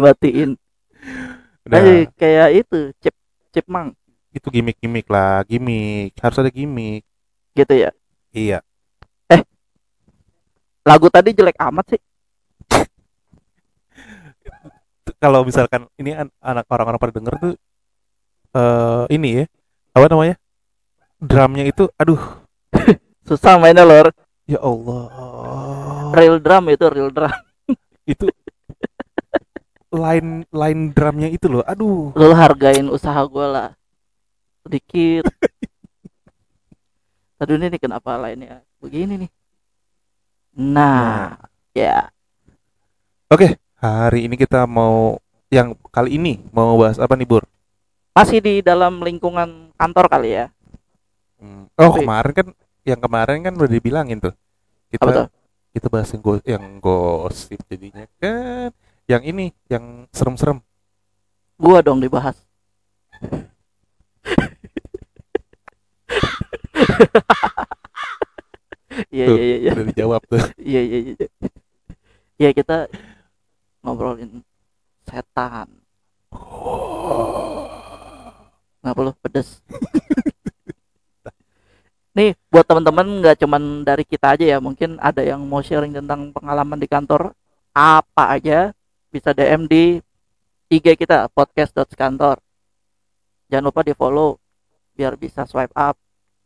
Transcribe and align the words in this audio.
dimatiin. 0.00 0.50
Udah, 1.62 1.78
Eh, 1.78 2.08
kayak 2.16 2.48
itu, 2.56 2.90
chip 2.98 3.12
chipmunk 3.52 3.92
itu 4.30 4.46
gimmick-gimmick 4.48 5.06
lah, 5.06 5.44
gimmick. 5.44 6.16
Harus 6.16 6.40
ada 6.40 6.48
gimmick. 6.48 7.04
gitu 7.52 7.74
ya. 7.76 7.90
Iya. 8.30 8.58
Lagu 10.80 11.12
tadi 11.12 11.36
jelek 11.36 11.60
amat 11.60 11.92
sih. 11.92 12.00
Kalau 15.20 15.44
misalkan 15.44 15.84
ini 16.00 16.16
an- 16.16 16.32
anak 16.40 16.64
orang-orang 16.70 16.96
pada 16.96 17.12
denger 17.12 17.34
tuh 17.36 17.52
eh 18.50 19.04
ini 19.12 19.42
ya. 19.42 19.44
Apa 19.92 20.06
namanya? 20.08 20.38
Drumnya 21.20 21.68
itu 21.68 21.84
aduh, 22.00 22.16
Susah 23.28 23.60
mainnya 23.60 23.84
lor. 23.84 24.08
ya 24.48 24.56
Allah. 24.58 25.04
Real 26.16 26.40
drum 26.40 26.64
itu 26.72 26.86
real 26.88 27.10
drum. 27.12 27.28
Itu 28.08 28.32
line 29.90 30.46
line 30.48 30.82
drumnya 30.94 31.28
itu 31.28 31.46
loh. 31.46 31.62
Aduh. 31.66 32.14
Lu 32.14 32.32
hargain 32.32 32.86
usaha 32.88 33.20
gue 33.20 33.46
lah. 33.46 33.74
Sedikit. 34.62 35.26
Aduh 37.40 37.56
ini 37.56 37.72
nih 37.72 37.80
kenapa 37.80 38.16
lainnya 38.16 38.62
begini 38.78 39.26
nih. 39.26 39.30
Nah, 40.50 41.38
ya. 41.72 42.10
Oke, 43.30 43.56
hari 43.78 44.26
ini 44.26 44.34
kita 44.34 44.66
mau 44.66 45.16
yang 45.48 45.78
kali 45.88 46.18
ini 46.18 46.42
mau 46.50 46.74
bahas 46.76 46.98
apa 46.98 47.14
nih, 47.14 47.24
Bur? 47.24 47.46
Masih 48.12 48.42
di 48.42 48.60
dalam 48.60 49.00
lingkungan 49.00 49.72
kantor 49.78 50.06
kali 50.10 50.36
ya. 50.36 50.46
Hmm. 51.40 51.70
Oh, 51.78 51.94
Tapi- 51.94 52.04
kemarin 52.04 52.32
kan 52.34 52.46
yang 52.84 53.00
kemarin 53.00 53.38
kan 53.40 53.54
udah 53.56 53.70
dibilangin 53.70 54.18
tuh. 54.20 54.34
Kita 54.90 55.06
Apa 55.06 55.12
tuh? 55.14 55.26
kita 55.70 55.86
bahas 55.86 56.10
yang, 56.10 56.20
go- 56.20 56.44
yang 56.44 56.64
gosip 56.82 57.62
jadinya 57.70 58.02
kan 58.18 58.74
yang 59.10 59.26
ini 59.26 59.50
yang 59.66 60.06
serem-serem. 60.14 60.62
Gua 61.58 61.82
dong 61.82 61.98
dibahas. 61.98 62.38
Iya 69.10 69.26
iya 69.26 69.42
iya 69.42 69.56
iya. 69.58 69.70
Udah 69.74 69.86
dijawab 69.90 70.22
tuh. 70.30 70.38
Iya 70.62 70.80
iya 70.86 70.98
iya. 71.10 71.26
Iya 72.38 72.50
kita 72.54 72.86
ngobrolin 73.82 74.46
setan. 75.02 75.66
Nggak 78.80 78.94
perlu 78.94 79.12
pedes. 79.18 79.58
Nih 82.14 82.38
buat 82.50 82.66
teman-teman 82.66 83.06
nggak 83.22 83.42
cuman 83.42 83.82
dari 83.82 84.06
kita 84.06 84.38
aja 84.38 84.44
ya, 84.46 84.58
mungkin 84.62 84.98
ada 85.02 85.22
yang 85.22 85.42
mau 85.46 85.62
sharing 85.62 85.94
tentang 85.94 86.30
pengalaman 86.30 86.78
di 86.78 86.86
kantor 86.86 87.34
apa 87.70 88.34
aja 88.34 88.74
bisa 89.10 89.34
DM 89.34 89.66
di 89.66 89.98
IG 90.70 90.94
kita 90.94 91.26
podcast.kantor. 91.34 92.38
Jangan 93.50 93.66
lupa 93.66 93.82
di 93.82 93.90
follow 93.92 94.38
biar 94.94 95.18
bisa 95.18 95.42
swipe 95.44 95.74
up. 95.74 95.98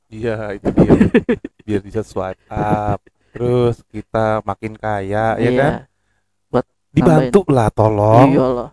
Iya, 0.09 0.57
itu 0.57 0.69
dia. 0.73 0.93
Biar 1.67 1.81
bisa 1.81 2.01
swipe 2.05 2.41
up. 2.49 3.01
Terus 3.35 3.83
kita 3.89 4.45
makin 4.47 4.77
kaya, 4.79 5.35
ya 5.41 5.51
kan? 5.59 5.73
Buat 6.53 6.67
Dibantu 6.93 7.41
lah, 7.51 7.69
tolong. 7.73 8.31
Iyalah. 8.31 8.71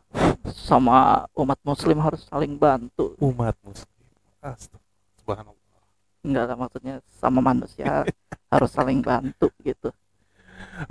Sama 0.54 1.26
umat 1.34 1.60
muslim 1.66 1.98
harus 2.04 2.28
saling 2.30 2.60
bantu. 2.60 3.18
Umat 3.18 3.58
muslim. 3.66 4.06
Astagfirullah. 4.44 5.18
Subhanallah. 5.18 5.84
Enggak 6.22 6.44
lah 6.46 6.58
maksudnya 6.60 6.96
sama 7.10 7.40
manusia 7.42 8.06
harus 8.54 8.70
saling 8.70 9.02
bantu 9.02 9.50
gitu. 9.66 9.90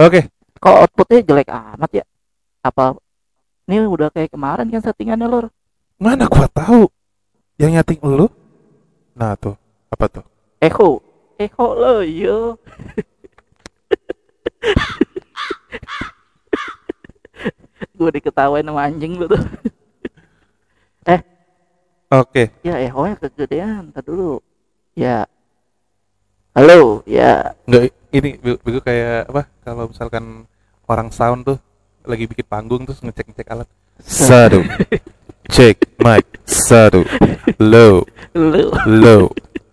Oke, 0.03 0.27
Kok 0.61 0.77
outputnya 0.85 1.25
jelek 1.25 1.49
amat 1.49 1.91
ya? 1.97 2.05
Apa 2.61 2.97
ini 3.65 3.87
udah 3.89 4.13
kayak 4.13 4.37
kemarin 4.37 4.69
kan 4.69 4.83
settingannya 4.85 5.27
lor? 5.31 5.47
mana 6.01 6.25
gua 6.29 6.49
tahu 6.49 6.89
yang 7.61 7.77
nyating 7.77 8.01
lu? 8.01 8.29
Nah, 9.13 9.37
tuh. 9.37 9.53
Apa 9.93 10.09
tuh? 10.09 10.25
Echo, 10.61 11.05
echo 11.37 11.77
lo 11.77 12.01
yo. 12.01 12.57
Gue 18.01 18.09
diketawain 18.17 18.65
sama 18.65 18.89
anjing 18.89 19.21
lu 19.21 19.29
tuh. 19.29 19.45
Oke. 22.11 22.51
Ya 22.67 22.75
echo 22.83 23.07
nya 23.07 23.15
kegedean. 23.15 23.95
Ntar 23.95 24.03
dulu. 24.03 24.43
Ya. 24.99 25.31
Halo, 26.59 27.07
ya. 27.07 27.55
Enggak 27.71 27.95
ini 28.11 28.35
begitu 28.43 28.83
kayak 28.83 29.31
apa? 29.31 29.47
Kalau 29.63 29.87
misalkan 29.87 30.51
orang 30.91 31.15
sound 31.15 31.47
tuh 31.47 31.63
lagi 32.05 32.25
bikin 32.27 32.47
panggung 32.49 32.83
terus 32.89 33.01
ngecek-ngecek 33.05 33.49
alat. 33.51 33.69
Satu. 34.01 34.65
Cek 35.51 36.01
mic. 36.01 36.25
Satu. 36.49 37.05
Low. 37.61 38.05
Lu. 38.33 38.73
Low. 38.87 39.23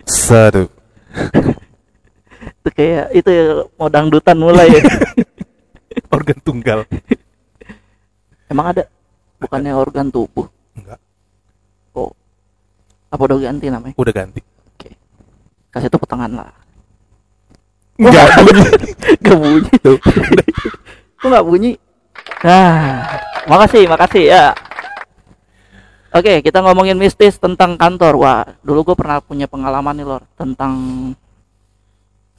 Satu. 0.08 0.68
itu 2.58 2.70
kayak 2.76 3.08
itu 3.16 3.30
ya, 3.32 3.64
mau 3.80 3.88
dangdutan 3.88 4.38
mulai 4.38 4.68
ya. 4.68 4.82
Organ 6.16 6.38
tunggal. 6.44 6.80
Emang 8.48 8.76
ada? 8.76 8.84
Bukannya 9.38 9.76
organ 9.76 10.08
tubuh. 10.10 10.48
Enggak. 10.74 11.00
Oh. 11.94 12.10
Apa 13.12 13.22
udah 13.28 13.38
ganti 13.44 13.68
namanya? 13.70 13.96
Udah 13.98 14.14
ganti. 14.14 14.42
Kasih 15.72 15.94
tepuk 15.94 16.10
tangan 16.10 16.32
lah. 16.32 16.50
Enggak 18.02 18.26
bunyi. 18.46 18.64
Gak 19.22 19.38
bunyi. 19.38 19.70
Tuh. 19.84 19.98
Kok 21.22 21.28
gak 21.30 21.46
bunyi? 21.46 21.72
Nah, 22.46 23.02
makasih, 23.50 23.90
makasih 23.90 24.24
ya. 24.30 24.54
Oke, 26.14 26.46
kita 26.46 26.62
ngomongin 26.62 26.98
mistis 26.98 27.42
tentang 27.42 27.78
kantor. 27.78 28.14
Wah, 28.18 28.42
dulu 28.62 28.94
gue 28.94 28.96
pernah 28.98 29.18
punya 29.22 29.50
pengalaman 29.50 29.98
nih, 29.98 30.06
Lor, 30.06 30.24
tentang 30.38 30.74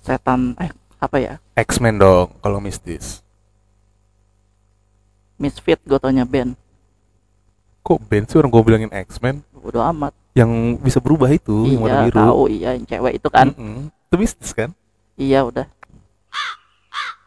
setan, 0.03 0.55
eh, 0.63 0.71
apa 0.99 1.17
ya? 1.19 1.35
X-Men 1.59 1.99
dong 1.99 2.31
kalau 2.39 2.63
mistis. 2.63 3.23
Misfit 5.39 5.79
gue 5.87 5.99
taunya 5.99 6.27
band. 6.27 6.55
Kok 7.83 7.99
band 8.03 8.27
sih 8.27 8.37
orang 8.39 8.51
gue 8.51 8.63
bilangin 8.63 8.91
X-Men 8.91 9.41
Udah 9.63 9.91
amat. 9.95 10.13
yang 10.35 10.79
bisa 10.79 11.03
berubah 11.03 11.31
itu 11.35 11.67
yang 11.67 11.83
warna 11.83 11.99
iya, 11.99 12.07
biru. 12.07 12.19
tahu, 12.19 12.43
iya, 12.51 12.69
yang 12.79 12.87
cewek 12.87 13.13
itu 13.19 13.29
kan. 13.31 13.47
Mm-mm. 13.55 13.91
Itu 14.11 14.17
mistis 14.19 14.51
kan? 14.55 14.71
Iya, 15.19 15.43
udah. 15.47 15.67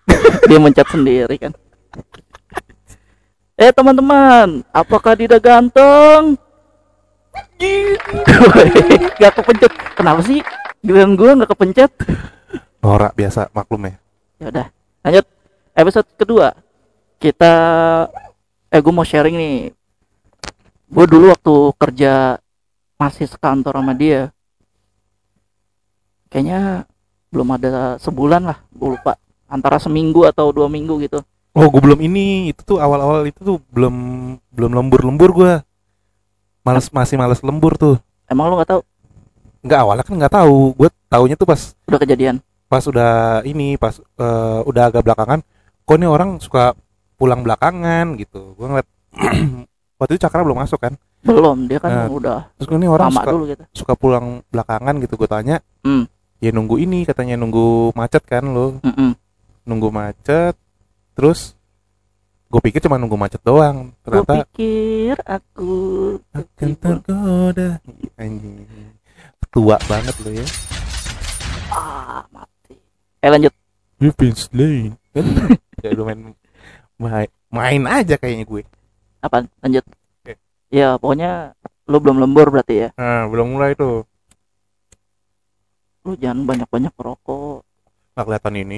Dia 0.50 0.60
mencet 0.60 0.88
sendiri 0.88 1.36
kan. 1.36 1.52
Eh, 3.62 3.70
teman-teman, 3.70 4.66
apakah 4.74 5.14
tidak 5.14 5.38
ganteng? 5.46 6.34
gak 9.22 9.38
kepencet. 9.38 9.70
Kenapa 9.94 10.26
sih? 10.26 10.42
Giliran 10.82 11.14
gue 11.14 11.46
gak 11.46 11.52
kepencet. 11.54 11.94
Norak 12.82 13.14
biasa 13.14 13.54
maklum 13.54 13.86
ya. 13.86 13.94
Ya 14.42 14.46
udah, 14.50 14.68
lanjut 15.06 15.26
episode 15.78 16.10
kedua. 16.18 16.58
Kita 17.22 17.54
eh 18.74 18.82
gue 18.82 18.90
mau 18.90 19.06
sharing 19.06 19.38
nih. 19.38 19.58
Gue 20.90 21.06
dulu 21.06 21.30
waktu 21.30 21.54
kerja 21.78 22.42
masih 22.98 23.30
sekantor 23.30 23.78
sama 23.78 23.94
dia. 23.94 24.34
Kayaknya 26.34 26.90
belum 27.30 27.62
ada 27.62 28.02
sebulan 28.02 28.42
lah, 28.42 28.58
gue 28.74 28.90
lupa. 28.98 29.22
Antara 29.46 29.78
seminggu 29.78 30.26
atau 30.26 30.50
dua 30.50 30.66
minggu 30.66 30.98
gitu. 31.06 31.22
Oh, 31.52 31.68
gue 31.68 31.82
belum 31.84 32.00
ini. 32.00 32.50
Itu 32.50 32.64
tuh 32.64 32.78
awal-awal 32.80 33.28
itu 33.28 33.40
tuh 33.42 33.58
belum 33.72 33.96
belum 34.50 34.72
lembur-lembur 34.72 35.30
gue. 35.34 35.54
Males 36.62 36.88
masih 36.90 37.18
males 37.18 37.42
lembur 37.42 37.76
tuh. 37.76 37.98
Emang 38.30 38.48
lu 38.48 38.56
nggak 38.56 38.72
tahu? 38.72 38.82
Nggak 39.62 39.80
awalnya 39.82 40.04
kan 40.06 40.16
nggak 40.16 40.34
tahu. 40.34 40.58
Gue 40.78 40.90
taunya 41.08 41.36
tuh 41.36 41.48
pas 41.50 41.62
Udah 41.88 42.00
kejadian. 42.00 42.40
pas 42.72 42.80
udah 42.88 43.44
ini 43.44 43.76
pas 43.76 44.00
eh, 44.00 44.60
udah 44.64 44.84
agak 44.88 45.04
belakangan. 45.04 45.44
Kok 45.84 45.96
ini 46.00 46.08
orang 46.08 46.40
suka 46.40 46.72
pulang 47.20 47.44
belakangan 47.44 48.16
gitu. 48.16 48.56
Gue 48.56 48.66
ngeliat 48.72 48.88
waktu 50.00 50.12
itu 50.16 50.22
Cakra 50.24 50.46
belum 50.48 50.56
masuk 50.58 50.80
kan. 50.80 50.96
Belum, 51.22 51.70
dia 51.70 51.78
kan 51.78 51.92
Nah, 51.94 52.08
udah 52.10 52.40
Terus 52.58 52.74
ini 52.74 52.90
orang 52.90 53.14
suka 53.14 53.30
dulu 53.30 53.44
gitu. 53.46 53.64
suka 53.76 53.94
pulang 53.94 54.40
belakangan 54.50 54.96
gitu. 55.04 55.20
Gue 55.20 55.28
tanya. 55.28 55.60
Hmm. 55.84 56.08
Ya 56.40 56.50
nunggu 56.50 56.80
ini 56.80 57.04
katanya 57.04 57.36
nunggu 57.38 57.92
macet 57.94 58.24
kan 58.24 58.48
lo. 58.48 58.80
Mm-mm. 58.82 59.14
Nunggu 59.68 59.92
macet. 59.92 60.56
Terus 61.14 61.54
gue 62.52 62.60
pikir 62.60 62.84
cuma 62.84 63.00
nunggu 63.00 63.16
macet 63.16 63.40
doang. 63.42 63.92
Gue 64.04 64.24
Ternyata 64.24 64.34
pikir 64.48 65.16
aku 65.24 65.72
akan 66.32 66.70
tergoda 66.76 67.70
anjing 68.16 68.68
tua 69.52 69.76
banget 69.84 70.16
lo 70.24 70.32
ya 70.32 70.48
ah 71.76 72.24
mati. 72.32 72.72
Eh 73.20 73.28
lanjut. 73.28 73.52
You've 74.00 74.16
been 74.16 74.32
slain 74.32 74.96
kan 75.12 75.28
ya 75.84 75.92
lu 75.92 76.08
main 76.08 76.32
main, 77.52 77.82
aja 77.84 78.16
kayaknya 78.16 78.48
gue 78.48 78.64
Apa? 79.20 79.44
Lanjut. 79.60 79.84
Oke. 80.24 80.40
Ya, 80.72 80.96
pokoknya 80.96 81.52
lu 81.92 82.00
belum 82.00 82.24
lembur 82.24 82.48
berarti 82.48 82.88
ya. 82.88 82.90
nah 82.96 83.28
belum 83.28 83.60
mulai 83.60 83.76
tuh 83.76 84.08
Lu 86.08 86.16
jangan 86.18 86.48
banyak-banyak 86.48 86.96
merokok. 86.98 87.62
nggak 88.16 88.26
kelihatan 88.26 88.56
ini 88.58 88.78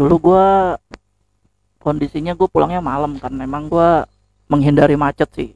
dulu 0.00 0.32
gua 0.32 0.80
kondisinya 1.76 2.32
gue 2.32 2.48
pulangnya 2.48 2.80
malam 2.80 3.20
kan 3.20 3.32
memang 3.32 3.68
gue 3.68 3.90
menghindari 4.48 4.96
macet 4.96 5.28
sih 5.36 5.50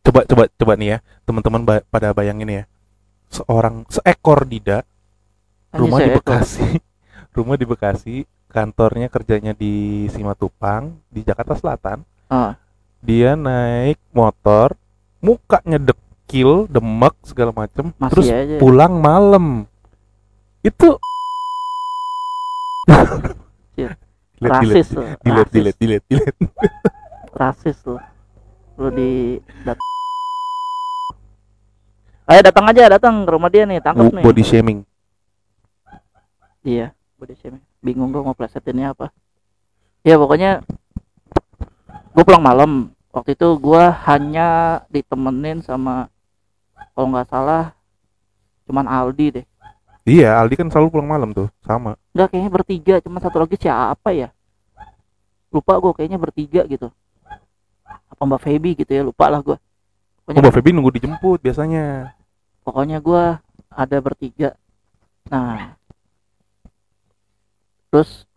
Coba 0.00 0.24
coba 0.24 0.48
coba 0.48 0.72
nih 0.78 0.88
ya, 0.96 0.98
teman-teman 1.28 1.62
ba- 1.66 1.84
pada 1.90 2.14
bayangin 2.16 2.48
ya. 2.48 2.64
Seorang 3.28 3.84
seekor 3.92 4.48
dida 4.48 4.82
Hanya 5.70 5.80
rumah 5.84 5.98
di 5.98 6.08
seekor. 6.08 6.18
Bekasi. 6.22 6.66
rumah 7.36 7.56
di 7.60 7.66
Bekasi, 7.68 8.16
kantornya 8.48 9.06
kerjanya 9.06 9.52
di 9.54 10.06
Simatupang 10.10 10.96
di 11.12 11.22
Jakarta 11.22 11.54
Selatan. 11.54 12.02
Ah, 12.30 12.56
Dia 13.00 13.36
naik 13.36 14.00
motor, 14.12 14.74
mukanya 15.20 15.78
dekil, 15.78 16.66
demek 16.66 17.14
segala 17.22 17.52
macem, 17.52 17.92
masih 17.96 18.12
terus 18.12 18.26
aja 18.28 18.56
pulang 18.58 18.98
malam. 18.98 19.46
Itu 20.60 20.96
rasis 24.40 24.88
delete, 24.88 24.94
tuh 24.96 25.04
delete, 25.04 25.28
rasis. 25.28 25.52
delete, 25.52 25.76
delete, 25.76 26.06
delete. 26.08 26.32
rasis 27.36 27.76
tuh 27.84 28.00
lu 28.80 28.88
di 28.88 29.36
dat 29.60 29.76
ayo 32.32 32.40
datang 32.40 32.64
aja 32.72 32.88
datang 32.88 33.28
ke 33.28 33.30
rumah 33.30 33.52
dia 33.52 33.68
nih 33.68 33.82
tangkap 33.84 34.08
nih. 34.08 34.24
Body 34.24 34.40
shaming. 34.46 34.80
iya 36.64 36.96
body 37.20 37.36
shaming. 37.36 37.60
Bingung 37.84 38.08
gue 38.08 38.22
mau 38.24 38.32
plesetinnya 38.32 38.96
apa. 38.96 39.12
Ya 40.00 40.16
pokoknya 40.16 40.64
gue 42.16 42.24
pulang 42.24 42.40
malam. 42.40 42.94
Waktu 43.10 43.34
itu 43.34 43.58
gue 43.58 43.84
hanya 44.06 44.80
ditemenin 44.88 45.66
sama 45.66 46.06
kalau 46.94 47.10
nggak 47.10 47.28
salah 47.28 47.74
cuman 48.70 48.86
Aldi 48.86 49.26
deh 49.34 49.46
Iya, 50.08 50.40
Aldi 50.40 50.54
kan 50.56 50.68
selalu 50.72 50.88
pulang 50.96 51.08
malam 51.08 51.30
tuh, 51.36 51.48
sama. 51.62 51.94
nggak 52.16 52.28
kayaknya 52.32 52.50
bertiga 52.50 52.94
cuma 53.04 53.20
satu 53.20 53.36
lagi 53.38 53.56
siapa 53.60 54.10
ya? 54.16 54.28
Lupa 55.52 55.76
gue 55.78 55.92
kayaknya 55.96 56.18
bertiga 56.18 56.62
gitu. 56.66 56.88
Apa 58.10 58.22
Mbak 58.26 58.40
Feby 58.42 58.70
gitu 58.80 58.90
ya 58.90 59.02
lupa 59.02 59.26
lah 59.30 59.42
gue 59.42 59.58
Oh, 60.30 60.38
Mbak 60.38 60.54
Feby 60.62 60.70
nunggu 60.70 60.94
dijemput 60.94 61.42
biasanya. 61.42 62.14
pokoknya 62.62 63.02
gua 63.02 63.42
ada 63.66 63.98
bertiga. 63.98 64.54
Nah. 65.26 65.74
Terus 67.90 68.30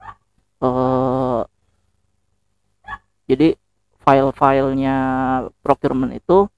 eh 0.64 1.42
jadi 3.30 3.54
file-filenya 4.04 4.98
procurement 5.62 6.12
itu 6.18 6.50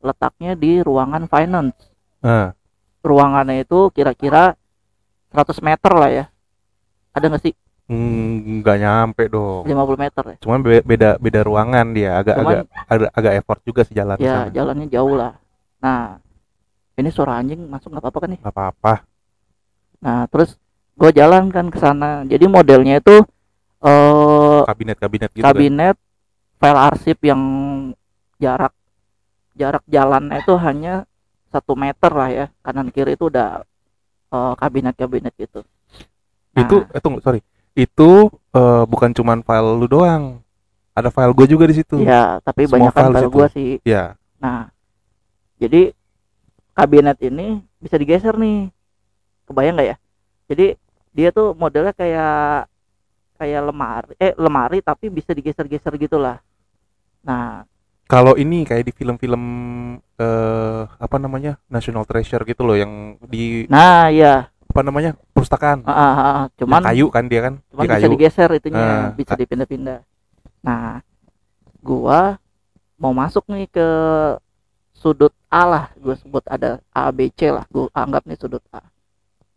letaknya 0.00 0.56
di 0.56 0.80
ruangan 0.80 1.28
finance. 1.28 1.78
Nah, 2.24 2.56
ruangannya 3.08 3.62
itu 3.62 3.88
kira-kira 3.90 4.52
100 5.28 5.58
meter 5.60 5.92
lah 5.92 6.10
ya 6.10 6.24
ada 7.10 7.24
nggak 7.26 7.42
sih 7.42 7.54
mm, 7.86 8.60
nggak 8.60 8.76
nyampe 8.78 9.22
dong. 9.26 9.64
50 9.64 9.72
meter 9.98 10.22
ya 10.24 10.36
Cuman 10.38 10.58
be- 10.60 10.84
beda 10.84 11.16
beda 11.16 11.40
ruangan 11.42 11.86
dia, 11.90 12.16
agak 12.16 12.36
Cuman- 12.36 12.52
agak 12.52 12.62
agak, 12.86 13.10
agak 13.12 13.32
effort 13.34 13.60
juga 13.62 13.80
sih 13.82 13.92
jalan 13.92 14.16
ya 14.16 14.44
sana. 14.44 14.52
jalannya 14.52 14.86
jauh 14.86 15.14
lah 15.14 15.32
nah 15.78 16.20
ini 16.94 17.08
suara 17.08 17.38
anjing 17.38 17.64
masuk 17.64 17.88
nggak 17.88 18.02
apa-apa 18.02 18.18
kan 18.20 18.28
nih 18.28 18.40
Nggak 18.40 18.54
apa-apa. 18.54 18.94
nah 19.98 20.20
terus 20.26 20.54
gue 20.94 21.10
jalan 21.12 21.48
kan 21.48 21.66
ke 21.68 21.78
sana 21.78 22.22
jadi 22.22 22.44
modelnya 22.44 22.98
itu 22.98 23.24
eh 23.80 24.60
Kabinet-kabinet 24.64 25.30
gitu 25.30 25.40
kan. 25.40 25.48
kabinet 25.48 25.96
file 26.56 26.80
arsip 26.84 27.18
yang 27.22 27.40
jarak 28.36 28.74
jarak 29.54 29.82
jalannya 29.86 30.38
itu 30.38 30.54
hanya 30.54 31.07
satu 31.48 31.72
meter 31.72 32.12
lah 32.12 32.28
ya 32.28 32.46
kanan 32.60 32.88
kiri 32.88 33.16
itu 33.16 33.28
udah 33.28 33.64
eh, 34.30 34.52
kabinet-kabinet 34.56 35.34
gitu 35.36 35.62
Nah, 36.52 36.66
Itu 36.66 36.76
eh 36.90 36.98
tunggu, 36.98 37.22
sorry. 37.22 37.38
Itu 37.70 38.26
eh, 38.50 38.82
bukan 38.84 39.14
cuman 39.14 39.46
file 39.46 39.78
lu 39.78 39.86
doang. 39.86 40.42
Ada 40.90 41.14
file 41.14 41.30
gue 41.30 41.46
juga 41.46 41.62
di 41.70 41.78
situ. 41.78 42.02
ya 42.02 42.42
tapi 42.42 42.66
Semua 42.66 42.90
banyak 42.90 42.92
kan 42.92 43.02
file 43.06 43.14
file 43.14 43.30
gua 43.30 43.46
sih 43.46 43.78
Ya. 43.86 44.18
nah 44.36 44.66
jadi 45.56 45.94
kabinet 46.74 47.18
ini 47.22 47.62
bisa 47.78 47.94
digeser 47.94 48.34
nih 48.34 48.70
kebayang 49.46 49.78
nggak 49.78 49.88
ya 49.94 49.96
jadi 50.46 50.66
dia 51.10 51.28
tuh 51.30 51.54
modelnya 51.54 51.94
kayak 51.94 52.66
kayak 53.34 53.62
lemari 53.62 54.14
eh 54.18 54.34
lemari 54.34 54.78
tapi 54.82 55.06
bisa 55.06 55.30
digeser-geser 55.30 55.94
gitulah 55.94 56.42
nah 57.22 57.62
Kalau 58.08 58.40
ini 58.40 58.64
kayak 58.64 58.88
di 58.88 58.92
film-film 58.96 59.42
eh 60.16 60.82
apa 60.88 61.16
namanya? 61.20 61.60
National 61.68 62.08
Treasure 62.08 62.42
gitu 62.48 62.64
loh 62.64 62.72
yang 62.72 63.20
di 63.28 63.68
nah 63.68 64.08
ya 64.08 64.48
apa 64.68 64.80
namanya? 64.84 65.12
perpustakaan. 65.32 65.84
ah, 65.84 65.92
ah, 65.92 66.12
ah, 66.18 66.46
cuman 66.56 66.80
Yang 66.82 66.88
kayu 66.92 67.06
kan 67.08 67.24
dia 67.28 67.40
kan? 67.44 67.54
cuman 67.72 67.84
Di 67.84 67.88
bisa 67.88 67.98
kayu. 68.00 68.10
digeser 68.16 68.50
itunya 68.56 68.84
Ah, 68.84 69.08
bisa 69.12 69.32
ah. 69.32 69.38
dipindah-pindah 69.38 69.98
nah 70.58 71.00
gua 71.78 72.36
mau 72.98 73.14
masuk 73.14 73.46
nih 73.46 73.68
ke 73.70 73.88
sudut 74.92 75.30
A 75.48 75.62
lah 75.64 75.84
gue 75.94 76.12
sebut 76.18 76.42
ada 76.50 76.82
A 76.90 77.08
B 77.14 77.30
C 77.30 77.48
lah 77.54 77.62
gue 77.70 77.86
anggap 77.94 78.26
nih 78.26 78.34
sudut 78.34 78.60
A 78.74 78.82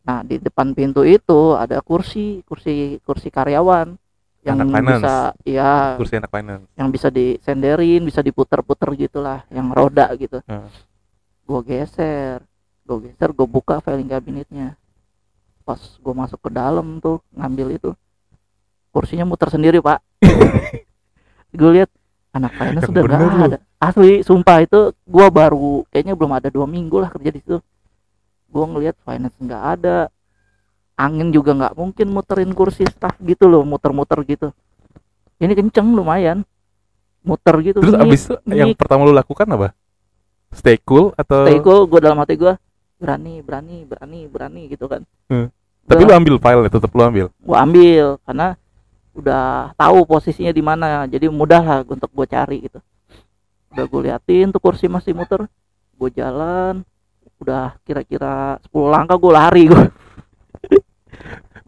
nah 0.06 0.21
di 0.21 0.38
depan 0.38 0.77
pintu 0.77 1.01
itu 1.01 1.57
ada 1.57 1.81
kursi 1.81 2.45
kursi 2.45 3.01
kursi 3.01 3.33
karyawan 3.33 3.98
yang 4.42 4.58
Anak 4.58 4.74
finance. 4.74 5.02
bisa 5.02 5.16
ya 5.44 5.72
Kursi 5.96 6.16
anak 6.18 6.32
finance. 6.32 6.66
yang 6.74 6.90
bisa 6.90 7.08
disenderin 7.08 8.02
bisa 8.02 8.20
diputer-puter 8.20 8.90
gitulah 8.98 9.46
yang 9.48 9.70
roda 9.70 10.10
gitu. 10.16 10.42
Hmm. 10.46 10.66
gue 11.42 11.62
geser 11.64 12.42
gue 12.82 12.98
geser 13.06 13.30
gue 13.30 13.46
buka 13.46 13.77
filing 13.80 14.08
kabinetnya. 14.08 14.74
Pas 15.62 15.77
gue 15.77 16.13
masuk 16.15 16.39
ke 16.39 16.50
dalam 16.50 16.98
tuh 16.98 17.22
ngambil 17.32 17.68
itu 17.72 17.89
kursinya 18.89 19.24
muter 19.24 19.48
sendiri 19.48 19.80
pak. 19.80 20.01
Gue 21.51 21.70
lihat 21.75 21.92
anak 22.32 22.51
finance 22.56 22.88
sudah 22.88 23.01
nggak 23.04 23.20
ada. 23.46 23.60
Asli 23.75 24.24
sumpah 24.24 24.63
itu 24.63 24.80
gue 24.96 25.27
baru 25.30 25.84
kayaknya 25.88 26.15
belum 26.15 26.32
ada 26.32 26.48
dua 26.48 26.63
minggu 26.63 26.96
lah 26.96 27.12
kerja 27.12 27.30
di 27.30 27.39
situ. 27.39 27.60
Gue 28.48 28.63
ngelihat 28.63 28.96
finance 29.04 29.36
nggak 29.36 29.63
ada 29.77 30.08
angin 31.00 31.31
juga 31.33 31.55
nggak 31.55 31.74
mungkin 31.77 32.07
muterin 32.12 32.51
kursi 32.51 32.88
staff 32.88 33.15
gitu 33.24 33.48
loh 33.48 33.63
muter-muter 33.65 34.21
gitu 34.27 34.53
ini 35.41 35.57
kenceng 35.57 35.89
lumayan 35.91 36.45
muter 37.21 37.55
gitu 37.62 37.79
Terus 37.81 37.95
Ngik, 37.98 38.05
abis 38.05 38.21
yang 38.50 38.74
pertama 38.74 39.05
lu 39.05 39.13
lakukan 39.13 39.45
apa? 39.53 39.74
Stay 40.51 40.77
cool 40.83 41.13
atau 41.15 41.48
Stay 41.48 41.62
cool, 41.63 41.88
gue 41.88 42.00
dalam 42.01 42.17
hati 42.19 42.36
gue 42.36 42.53
berani, 43.01 43.41
berani, 43.41 43.88
berani, 43.88 44.19
berani 44.29 44.62
gitu 44.69 44.86
kan. 44.86 45.01
Hmm. 45.31 45.50
tapi 45.81 46.05
lu 46.05 46.13
ambil 46.13 46.38
file 46.38 46.69
tetap 46.69 46.93
lu 46.93 47.01
ambil. 47.01 47.27
gue 47.33 47.57
ambil 47.57 48.05
karena 48.21 48.53
udah 49.17 49.74
tahu 49.74 50.05
posisinya 50.05 50.53
di 50.53 50.63
mana, 50.63 51.10
jadi 51.10 51.27
mudah 51.27 51.62
lah 51.65 51.79
untuk 51.83 52.07
gue 52.13 52.27
cari 52.29 52.69
gitu. 52.69 52.79
Udah 53.74 53.86
gue 53.89 54.01
liatin 54.07 54.53
tuh 54.53 54.62
kursi 54.62 54.86
masih 54.86 55.17
muter, 55.17 55.50
gue 55.98 56.10
jalan, 56.13 56.86
udah 57.41 57.75
kira-kira 57.81 58.62
10 58.69 58.93
langkah 58.93 59.17
gue 59.17 59.33
lari 59.33 59.63
gue. 59.67 59.83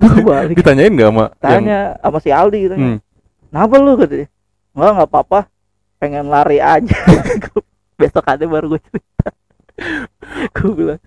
Gue 0.03 0.21
balik 0.25 0.55
Ditanyain 0.57 0.91
nggak 0.91 1.09
sama 1.13 1.25
yang 1.25 1.33
tanya 1.39 1.79
sama 2.01 2.17
si 2.19 2.29
Aldi 2.33 2.59
gitu. 2.67 2.75
Hmm. 2.75 2.97
Kenapa 3.53 3.75
lu 3.77 3.93
katanya? 3.95 4.27
Enggak, 4.73 4.91
nggak 4.97 5.09
apa-apa. 5.13 5.39
Pengen 6.01 6.25
lari 6.27 6.57
aja. 6.57 6.97
Besok 8.01 8.25
ada 8.25 8.43
baru 8.49 8.75
gue 8.75 8.81
cerita. 8.89 9.29
gue 10.53 10.71
bilang, 10.73 11.01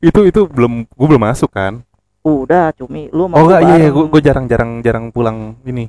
itu 0.00 0.20
itu 0.24 0.40
belum 0.48 0.88
gua 0.92 1.06
belum 1.08 1.22
masuk 1.24 1.50
kan? 1.52 1.84
udah 2.26 2.74
cumi 2.74 3.06
lu 3.14 3.30
mau 3.30 3.38
Oh 3.38 3.46
enggak 3.46 3.62
iya, 3.70 3.74
iya 3.86 3.90
gua 3.94 4.18
jarang-jarang 4.18 4.82
jarang 4.82 5.14
pulang 5.14 5.62
ini. 5.62 5.86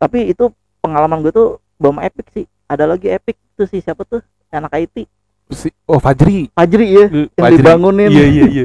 tapi 0.00 0.32
itu 0.32 0.48
pengalaman 0.80 1.20
gue 1.20 1.32
tuh 1.36 1.60
belum 1.76 2.00
epic 2.00 2.32
sih 2.32 2.44
ada 2.64 2.88
lagi 2.88 3.12
epic 3.12 3.36
tuh 3.52 3.68
si 3.68 3.84
siapa 3.84 4.08
tuh 4.08 4.24
anak 4.48 4.72
IT 4.72 5.04
Si, 5.46 5.70
oh 5.86 6.02
Fajri. 6.02 6.50
Fajri 6.50 6.86
ya 6.90 7.06
Yang 7.38 7.62
dibangunin. 7.62 8.10
Iya 8.10 8.24
iya 8.26 8.44
iya. 8.50 8.64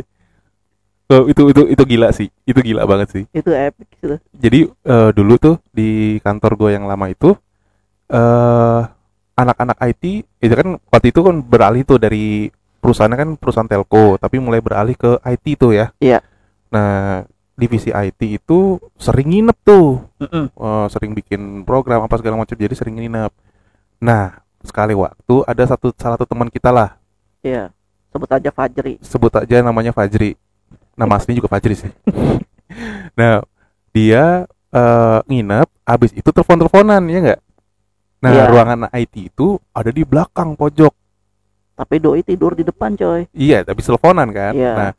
Oh, 1.12 1.28
itu 1.28 1.52
itu 1.52 1.62
itu 1.68 1.84
gila 1.84 2.10
sih. 2.16 2.32
Itu 2.48 2.64
gila 2.64 2.88
banget 2.88 3.08
sih. 3.12 3.24
itu 3.36 3.52
epic 3.52 3.90
sih. 4.00 4.20
Jadi 4.40 4.60
eh, 4.72 5.10
dulu 5.12 5.36
tuh 5.36 5.56
di 5.76 6.18
kantor 6.24 6.56
gue 6.56 6.70
yang 6.80 6.88
lama 6.88 7.12
itu 7.12 7.36
eh 8.12 8.82
anak-anak 9.36 9.78
IT 9.92 10.04
itu 10.44 10.54
kan 10.54 10.80
waktu 10.88 11.08
itu 11.12 11.20
kan 11.20 11.36
beralih 11.44 11.84
tuh 11.84 12.00
dari 12.00 12.52
perusahaannya 12.80 13.18
kan 13.20 13.30
perusahaan 13.36 13.68
telco, 13.68 14.16
tapi 14.16 14.40
mulai 14.40 14.64
beralih 14.64 14.96
ke 14.96 15.20
IT 15.28 15.46
tuh 15.60 15.76
ya. 15.76 15.92
Iya. 16.00 16.24
Nah, 16.72 17.28
divisi 17.60 17.92
IT 17.92 18.22
itu 18.42 18.80
sering 18.96 19.28
nginep 19.30 19.58
tuh. 19.68 20.02
Mm-mm. 20.24 20.46
Eh, 20.48 20.88
sering 20.90 21.12
bikin 21.12 21.68
program 21.68 22.08
apa 22.08 22.16
segala 22.18 22.40
macam 22.40 22.56
jadi 22.56 22.74
sering 22.74 22.98
nginep. 22.98 23.32
Nah, 24.02 24.42
sekali 24.62 24.94
waktu 24.94 25.36
ada 25.46 25.64
satu 25.66 25.90
salah 25.98 26.16
satu 26.18 26.30
teman 26.30 26.50
kita 26.50 26.70
lah 26.70 26.98
iya 27.42 27.74
sebut 28.14 28.30
aja 28.30 28.50
Fajri 28.54 29.02
sebut 29.02 29.34
aja 29.34 29.66
namanya 29.66 29.92
Fajri. 29.92 30.38
Nama 31.02 31.14
aslinya 31.18 31.38
juga 31.42 31.50
Fajri 31.50 31.76
sih. 31.76 31.92
nah, 33.20 33.42
dia 33.90 34.46
eh, 34.72 35.20
nginep, 35.26 35.68
abis 35.84 36.12
itu 36.14 36.30
telepon-teleponan 36.30 37.02
ya 37.06 37.20
nggak? 37.20 37.42
Nah, 38.22 38.32
Iya. 38.32 38.44
ruangan 38.48 38.80
IT 38.94 39.34
itu 39.34 39.58
ada 39.72 39.90
di 39.90 40.06
belakang 40.06 40.54
pojok. 40.54 40.94
tapi 41.72 41.98
doi 41.98 42.22
tidur 42.22 42.54
di 42.54 42.62
depan 42.62 42.94
coy 42.94 43.26
Iya, 43.34 43.66
tapi 43.66 43.82
teleponan 43.82 44.30
kan. 44.30 44.54
Iya. 44.54 44.74
Nah, 44.78 44.92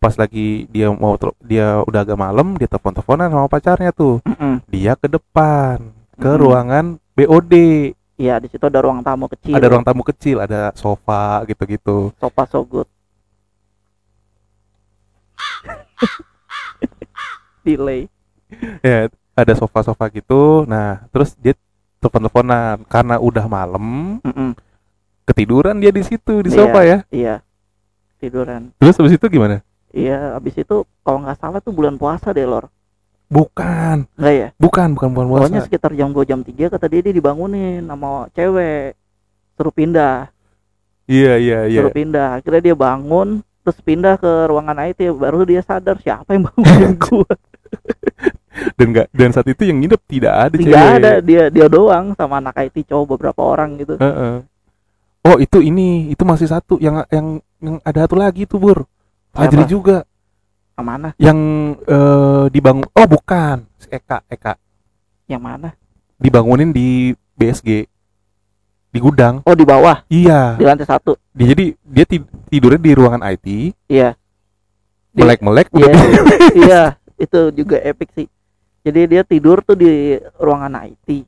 pas 0.00 0.16
lagi 0.16 0.64
dia 0.66 0.88
mau 0.88 1.12
dia 1.38 1.84
udah 1.84 2.00
agak 2.00 2.16
malam, 2.16 2.56
dia 2.56 2.64
telepon-teleponan 2.64 3.28
sama 3.28 3.44
pacarnya 3.44 3.92
tuh. 3.92 4.24
Mm-mm. 4.24 4.64
Dia 4.66 4.96
ke 4.96 5.04
depan. 5.06 5.92
ke 6.16 6.28
Hmm. 6.28 6.40
ruangan 6.40 6.84
BOD. 7.12 7.54
Iya, 8.16 8.36
di 8.36 8.48
situ 8.48 8.60
ada 8.60 8.80
ruang 8.80 9.00
tamu 9.00 9.24
kecil. 9.24 9.52
Ada 9.52 9.68
ruang 9.68 9.80
tamu 9.80 10.00
kecil, 10.00 10.36
ada 10.40 10.68
sofa 10.72 11.44
gitu-gitu. 11.44 12.12
sofa 12.16 12.44
so 12.44 12.60
good. 12.60 12.84
Delay. 17.66 18.08
Ya, 18.80 19.06
ada 19.36 19.52
sofa-sofa 19.54 20.08
gitu. 20.10 20.64
Nah, 20.66 21.06
terus 21.12 21.36
dia 21.36 21.54
telepon-teleponan 22.00 22.82
karena 22.88 23.20
udah 23.20 23.44
malam, 23.46 24.16
Mm-mm. 24.24 24.56
ketiduran 25.24 25.76
dia 25.78 25.92
di 25.92 26.02
situ 26.02 26.40
di 26.42 26.50
Iya. 26.50 26.56
sofa 26.56 26.80
ya. 26.82 26.98
Iya. 27.12 27.34
Tiduran. 28.18 28.72
Terus 28.76 28.96
habis 28.96 29.14
itu 29.16 29.26
gimana? 29.28 29.60
Iya, 29.90 30.36
habis 30.36 30.54
itu 30.54 30.76
kalau 31.02 31.24
nggak 31.24 31.38
salah 31.38 31.60
tuh 31.60 31.72
bulan 31.72 31.96
puasa 31.96 32.30
deh, 32.30 32.44
Lor. 32.44 32.68
Bukan, 33.30 34.10
Enggak 34.18 34.34
ya? 34.34 34.48
bukan, 34.58 34.88
bukan 34.98 35.10
Pokoknya 35.14 35.62
puasa. 35.62 35.66
sekitar 35.70 35.94
jam 35.94 36.10
2 36.10 36.26
jam 36.26 36.42
3 36.42 36.66
kata 36.66 36.90
dia 36.90 37.00
dia 37.00 37.14
dibangunin 37.14 37.86
sama 37.86 38.26
cewek. 38.34 38.98
Suruh 39.54 39.70
pindah, 39.70 40.32
Iya, 41.06 41.38
iya, 41.38 41.58
iya. 41.70 41.78
suruh 41.78 41.94
pindah. 41.94 42.40
Akhirnya 42.40 42.62
dia 42.64 42.74
bangun 42.74 43.44
terus 43.60 43.78
pindah 43.80 44.16
ke 44.16 44.48
ruangan 44.48 44.78
IT 44.88 45.00
baru 45.12 45.44
dia 45.44 45.60
sadar 45.60 46.00
siapa 46.00 46.32
yang 46.32 46.48
bangunin 46.48 46.94
gua. 47.04 47.28
Dan 48.76 48.86
enggak 48.92 49.06
dan 49.14 49.30
saat 49.30 49.46
itu 49.46 49.62
yang 49.62 49.78
nginep 49.78 50.02
tidak 50.10 50.34
ada 50.34 50.54
Tidak 50.58 50.74
cewek. 50.74 50.96
ada 50.98 51.12
dia 51.22 51.42
dia 51.48 51.66
doang 51.70 52.12
sama 52.18 52.42
anak 52.42 52.56
IT 52.66 52.88
cowok 52.88 53.16
beberapa 53.16 53.40
orang 53.40 53.78
gitu. 53.78 53.94
Heeh. 53.96 54.42
Oh, 55.20 55.36
itu 55.36 55.60
ini, 55.60 56.08
itu 56.08 56.24
masih 56.24 56.48
satu 56.48 56.80
yang 56.80 57.04
yang 57.12 57.44
yang 57.60 57.76
ada 57.84 58.08
satu 58.08 58.16
lagi 58.16 58.48
tuh, 58.48 58.56
Bur. 58.56 58.88
Fajri 59.30 59.68
juga 59.68 60.02
Yang 60.74 60.86
mana? 60.88 61.08
yang 61.20 61.38
eh, 61.76 62.44
dibangun. 62.48 62.88
Oh, 62.96 63.04
bukan. 63.04 63.68
Si 63.76 63.86
Eka, 63.92 64.24
Eka. 64.32 64.56
Yang 65.28 65.42
mana? 65.44 65.68
Dibangunin 66.16 66.72
di 66.72 67.12
BSG. 67.36 67.84
Di 68.90 68.98
gudang. 68.98 69.38
Oh, 69.42 69.54
di 69.54 69.62
bawah, 69.62 70.02
Iya. 70.06 70.58
di 70.58 70.64
lantai 70.64 70.82
satu. 70.82 71.14
Dia 71.30 71.46
jadi 71.48 71.78
dia 71.80 72.04
tid- 72.04 72.30
tidurnya 72.46 72.80
di 72.80 72.90
ruangan 72.90 73.22
IT, 73.24 73.46
Iya. 73.86 74.18
Di- 75.10 75.22
melek-melek 75.22 75.70
Iya, 75.72 75.90
iya, 76.60 76.82
itu 77.16 77.50
juga 77.52 77.78
epic 77.78 78.10
sih. 78.12 78.26
Jadi 78.80 79.00
dia 79.08 79.22
tidur 79.22 79.60
tuh 79.60 79.74
di 79.74 79.86
ruangan 80.36 80.74
IT. 80.84 81.22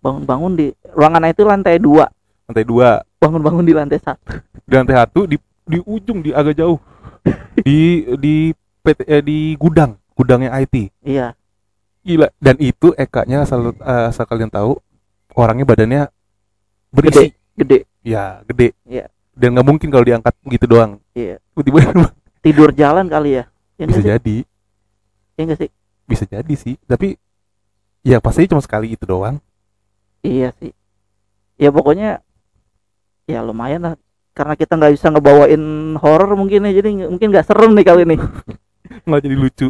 Bangun-bangun 0.00 0.52
di 0.52 0.66
ruangan 0.90 1.22
IT 1.24 1.38
lantai 1.40 1.78
dua. 1.78 2.06
lantai 2.44 2.60
dua 2.62 3.00
Bangun-bangun 3.16 3.62
di 3.62 3.72
lantai 3.72 3.96
satu. 3.98 4.36
di 4.60 4.72
lantai 4.74 4.96
satu 4.98 5.24
di 5.24 5.36
di 5.64 5.80
ujung 5.80 6.20
di 6.20 6.28
agak 6.28 6.52
jauh 6.54 6.76
di 7.58 8.04
di 8.14 8.52
PT, 8.80 9.00
eh, 9.02 9.22
di 9.22 9.38
gudang 9.54 9.96
gudangnya 10.12 10.52
IT 10.54 10.92
Iya, 11.00 11.32
gila 12.00 12.28
dan 12.36 12.56
itu 12.58 12.92
Eka-nya 12.92 13.42
asal 13.42 13.72
eh, 13.72 14.04
asal 14.06 14.24
kalian 14.24 14.52
tahu 14.52 14.76
orangnya 15.32 15.64
badannya 15.64 16.02
berisi 16.94 17.34
gede. 17.52 17.90
ya 18.00 18.38
gede 18.44 18.70
Iya. 18.84 19.10
dan 19.32 19.48
nggak 19.52 19.66
mungkin 19.66 19.88
kalau 19.90 20.02
diangkat 20.02 20.34
gitu 20.46 20.66
doang 20.66 21.02
Iya. 21.12 21.42
tiba-tiba 21.52 22.06
Tidur 22.38 22.70
jalan 22.70 23.08
kali 23.08 23.40
ya. 23.40 23.44
Ya 23.74 23.84
bisa 23.88 23.98
sih? 23.98 24.06
jadi 24.06 24.36
Ya 25.34 25.42
nggak 25.42 25.58
sih? 25.58 25.70
bisa 26.04 26.24
jadi 26.24 26.54
sih 26.54 26.74
tapi 26.84 27.16
ya 28.00 28.20
pasti 28.20 28.46
cuma 28.46 28.60
sekali 28.60 28.92
itu 28.92 29.02
doang 29.02 29.40
Iya 30.20 30.54
sih. 30.54 30.72
Ya 31.54 31.68
pokoknya 31.68 32.22
ya 33.24 33.40
lumayan 33.40 33.82
lah. 33.82 33.94
Karena 34.32 34.54
kita 34.54 34.74
nggak 34.74 34.92
bisa 34.92 35.08
ngebawain 35.08 35.62
horor 35.94 36.34
mungkin 36.34 36.66
ya, 36.66 36.74
jadi 36.74 37.06
mungkin 37.06 37.30
nggak 37.30 37.46
serem 37.46 37.70
nih 37.70 37.84
kali 37.84 38.02
ini. 38.02 38.16
nggak 39.06 39.20
jadi 39.20 39.36
lucu 39.36 39.68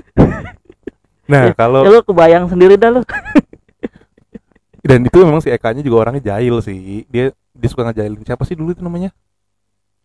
nah 1.30 1.48
Ya 1.48 1.54
kalau 1.54 1.80
lu 1.82 2.00
kebayang 2.00 2.48
sendiri 2.48 2.76
dah 2.76 2.90
lu. 2.90 3.00
Dan 4.84 5.00
itu 5.00 5.16
memang 5.24 5.40
si 5.40 5.48
Eka-nya 5.48 5.80
juga 5.80 6.04
orangnya 6.04 6.36
jahil 6.36 6.60
sih. 6.60 7.08
Dia 7.08 7.32
dia 7.56 7.68
suka 7.72 7.88
ngejailin 7.88 8.20
siapa 8.20 8.44
sih 8.44 8.52
dulu 8.52 8.76
itu 8.76 8.84
namanya? 8.84 9.08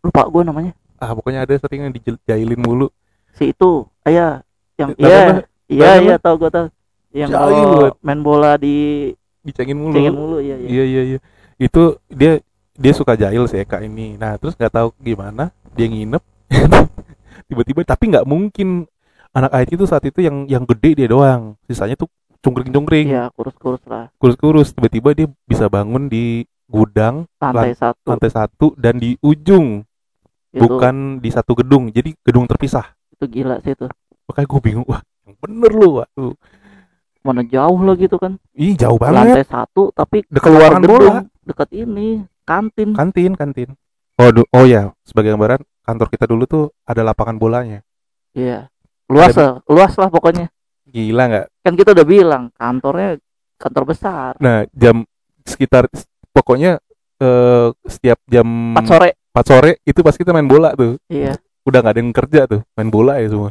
Lupa 0.00 0.24
gue 0.24 0.42
namanya. 0.42 0.72
ah 1.00 1.16
pokoknya 1.16 1.48
ada 1.48 1.56
sering 1.56 1.88
yang 1.88 1.92
dijailin 1.92 2.60
mulu. 2.60 2.92
Si 3.32 3.56
itu, 3.56 3.88
ayah 4.04 4.44
yang 4.76 4.92
iya, 5.00 5.16
apa? 5.16 5.32
iya, 5.64 5.88
Nah, 5.96 5.96
iya 6.00 6.16
tahu 6.20 6.34
gue 6.44 6.50
tahu. 6.52 6.66
Yang 7.12 7.30
kalau 7.32 7.60
main 8.04 8.20
bola 8.20 8.56
di 8.56 9.08
dicengin 9.44 9.76
mulu. 9.80 9.96
Cengin 9.96 10.12
mulu, 10.16 10.36
iya, 10.40 10.56
iya. 10.60 10.68
iya 10.68 10.84
iya 10.84 11.02
iya. 11.16 11.18
Itu 11.60 12.00
dia 12.08 12.40
dia 12.76 12.92
suka 12.96 13.16
jahil 13.16 13.44
si 13.48 13.60
Eka 13.60 13.80
ini. 13.84 14.16
Nah 14.16 14.36
terus 14.40 14.56
nggak 14.56 14.72
tahu 14.72 14.88
gimana 15.00 15.52
dia 15.76 15.88
nginep. 15.88 16.22
Tiba-tiba 17.48 17.80
tapi 17.84 18.12
nggak 18.12 18.24
mungkin. 18.28 18.88
Anak 19.30 19.54
IT 19.62 19.78
itu 19.78 19.86
saat 19.86 20.02
itu 20.02 20.20
yang 20.20 20.44
yang 20.50 20.64
gede 20.66 21.04
dia 21.04 21.08
doang. 21.08 21.54
Sisanya 21.64 21.94
tuh 21.94 22.10
cungkring-cungkring 22.40 23.06
Iya, 23.06 23.28
kurus-kurus 23.32 23.82
lah. 23.84 24.08
kurus-kurus 24.16 24.72
tiba-tiba 24.72 25.12
dia 25.12 25.28
bisa 25.44 25.68
bangun 25.68 26.08
di 26.08 26.44
gudang 26.64 27.26
Lantai 27.36 27.74
satu. 27.74 28.06
lantai 28.06 28.30
satu 28.30 28.66
dan 28.74 28.96
di 28.96 29.16
ujung 29.20 29.84
Itu, 30.50 30.66
bukan 30.66 31.18
di 31.18 31.30
satu 31.30 31.54
gedung 31.54 31.90
jadi 31.90 32.10
gedung 32.20 32.46
terpisah 32.46 32.96
itu 33.12 33.24
gila 33.28 33.60
sih 33.60 33.76
itu. 33.76 33.86
makanya 34.26 34.46
gue 34.48 34.60
bingung 34.62 34.86
wah 34.86 35.02
yang 35.22 35.36
bener 35.38 35.70
lu 35.70 36.00
waduh 36.00 36.34
Mana 37.20 37.44
jauh 37.44 37.76
lo 37.76 37.92
gitu 37.94 38.16
kan. 38.16 38.40
ih 38.56 38.72
jauh 38.72 38.96
banget 38.96 39.36
Lantai 39.36 39.44
satu 39.44 39.92
tapi 39.92 40.24
Dekat 40.24 40.50
ruangan 40.56 40.80
gedung? 40.80 40.96
bola. 40.96 41.16
Dekat 41.44 41.68
ini 41.76 42.24
kantin. 42.48 42.96
kantin 42.96 43.32
kantin 43.36 43.68
oh 44.16 44.30
oh 44.56 44.64
ya 44.64 44.90
sebagai 45.04 45.36
gambaran 45.36 45.60
kantor 45.84 46.08
kita 46.08 46.24
dulu 46.24 46.44
tuh 46.48 46.64
ada 46.88 47.04
lapangan 47.04 47.36
bolanya 47.36 47.84
Iya. 48.32 48.70
Luas 49.10 49.34
lah, 49.34 49.58
luas 49.66 49.90
lah 49.98 50.06
pokoknya. 50.06 50.46
Gila 50.90 51.22
nggak 51.26 51.46
Kan 51.60 51.74
kita 51.74 51.90
udah 51.92 52.04
bilang 52.04 52.42
kantornya 52.52 53.16
kantor 53.56 53.84
besar. 53.86 54.34
nah 54.36 54.66
jam 54.72 55.06
sekitar 55.42 55.86
pokoknya 56.30 56.80
eh, 57.16 57.68
setiap 57.84 58.18
jam 58.26 58.46
4 58.72 58.82
sore. 58.84 59.08
4 59.30 59.44
sore 59.44 59.70
itu 59.82 60.00
pas 60.00 60.12
kita 60.12 60.30
main 60.30 60.44
bola 60.44 60.72
tuh 60.72 60.98
Iya. 61.06 61.36
udah 61.62 61.78
nggak 61.78 61.92
ada 61.92 62.00
yang 62.00 62.12
kerja 62.12 62.40
tuh 62.46 62.60
main 62.72 62.88
bola 62.88 63.16
ya 63.16 63.28
semua 63.28 63.50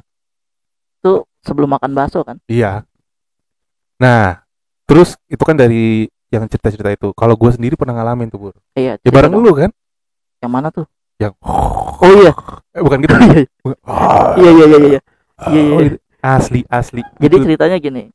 Itu 0.97 1.23
sebelum 1.39 1.71
makan 1.71 1.91
bakso 1.93 2.21
kan. 2.21 2.37
iya 2.45 2.83
nah 3.95 4.43
terus 4.83 5.15
itu 5.25 5.39
kan 5.39 5.53
dari 5.53 6.07
yang 6.29 6.45
cerita-cerita 6.45 6.89
itu 6.89 7.09
kalau 7.11 7.33
gue 7.33 7.51
sendiri 7.51 7.73
pernah 7.73 7.95
ngalamin 7.95 8.27
tuh 8.27 8.39
bur 8.39 8.55
Iya. 8.73 8.97
ya 8.97 9.09
bareng 9.09 9.31
dong. 9.31 9.43
lu 9.43 9.53
kan 9.53 9.71
Yang 10.39 10.51
mana 10.51 10.67
tuh? 10.69 10.85
yang 11.17 11.33
Oh 11.99 12.11
iya. 12.15 12.31
eh, 12.71 12.79
bukan 12.79 12.97
gitu 13.01 13.13
Iya, 13.19 13.35
iya, 14.39 14.65
iya, 14.65 14.65
iya, 14.65 14.77
iya. 14.89 14.99
Iya, 15.45 15.61
iya. 15.61 15.69
Oh, 15.69 15.81
gitu. 15.81 15.97
Asli 16.19 16.61
asli 16.65 17.01
Jadi 17.17 17.35
Itu- 17.35 17.45
ceritanya 17.45 17.77
gini. 17.77 18.11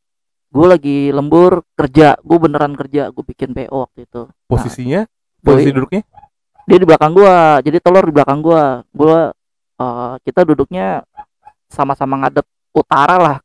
Gue 0.48 0.66
lagi 0.66 1.10
lembur 1.10 1.66
kerja, 1.74 2.14
gue 2.16 2.38
beneran 2.38 2.72
kerja, 2.72 3.10
gue 3.10 3.24
bikin 3.24 3.50
PO 3.52 3.74
waktu 3.80 4.04
itu. 4.04 4.22
posisinya 4.46 5.02
Boy. 5.40 5.58
posisi 5.58 5.70
duduknya 5.72 6.02
Dia 6.64 6.78
di 6.78 6.86
belakang 6.86 7.12
gua, 7.12 7.60
jadi 7.60 7.76
telur 7.76 8.04
di 8.04 8.14
belakang 8.14 8.40
gua. 8.40 8.80
Gua 8.88 9.28
eh, 9.76 10.12
kita 10.22 10.44
duduknya 10.44 11.04
sama-sama 11.66 12.16
ngadep 12.16 12.46
utara 12.72 13.16
lah. 13.18 13.36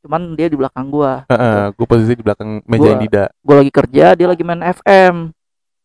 Cuman 0.00 0.34
dia 0.34 0.48
di 0.48 0.56
belakang 0.56 0.88
gua. 0.88 1.22
gue 1.70 1.86
posisi 1.86 2.10
di 2.10 2.24
belakang 2.24 2.58
meja 2.64 2.80
Gua- 2.80 2.90
yang 2.90 3.02
tidak 3.04 3.28
Gue 3.38 3.54
lagi 3.54 3.70
kerja, 3.70 4.04
dia 4.14 4.26
lagi 4.26 4.42
main 4.42 4.64
FM. 4.64 5.30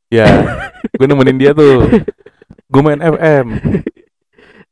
ya 0.07 0.25
gue 0.97 1.05
nemenin 1.05 1.35
dia 1.35 1.51
tuh 1.51 1.85
gue 2.65 2.81
main 2.81 3.01
FM 3.01 3.45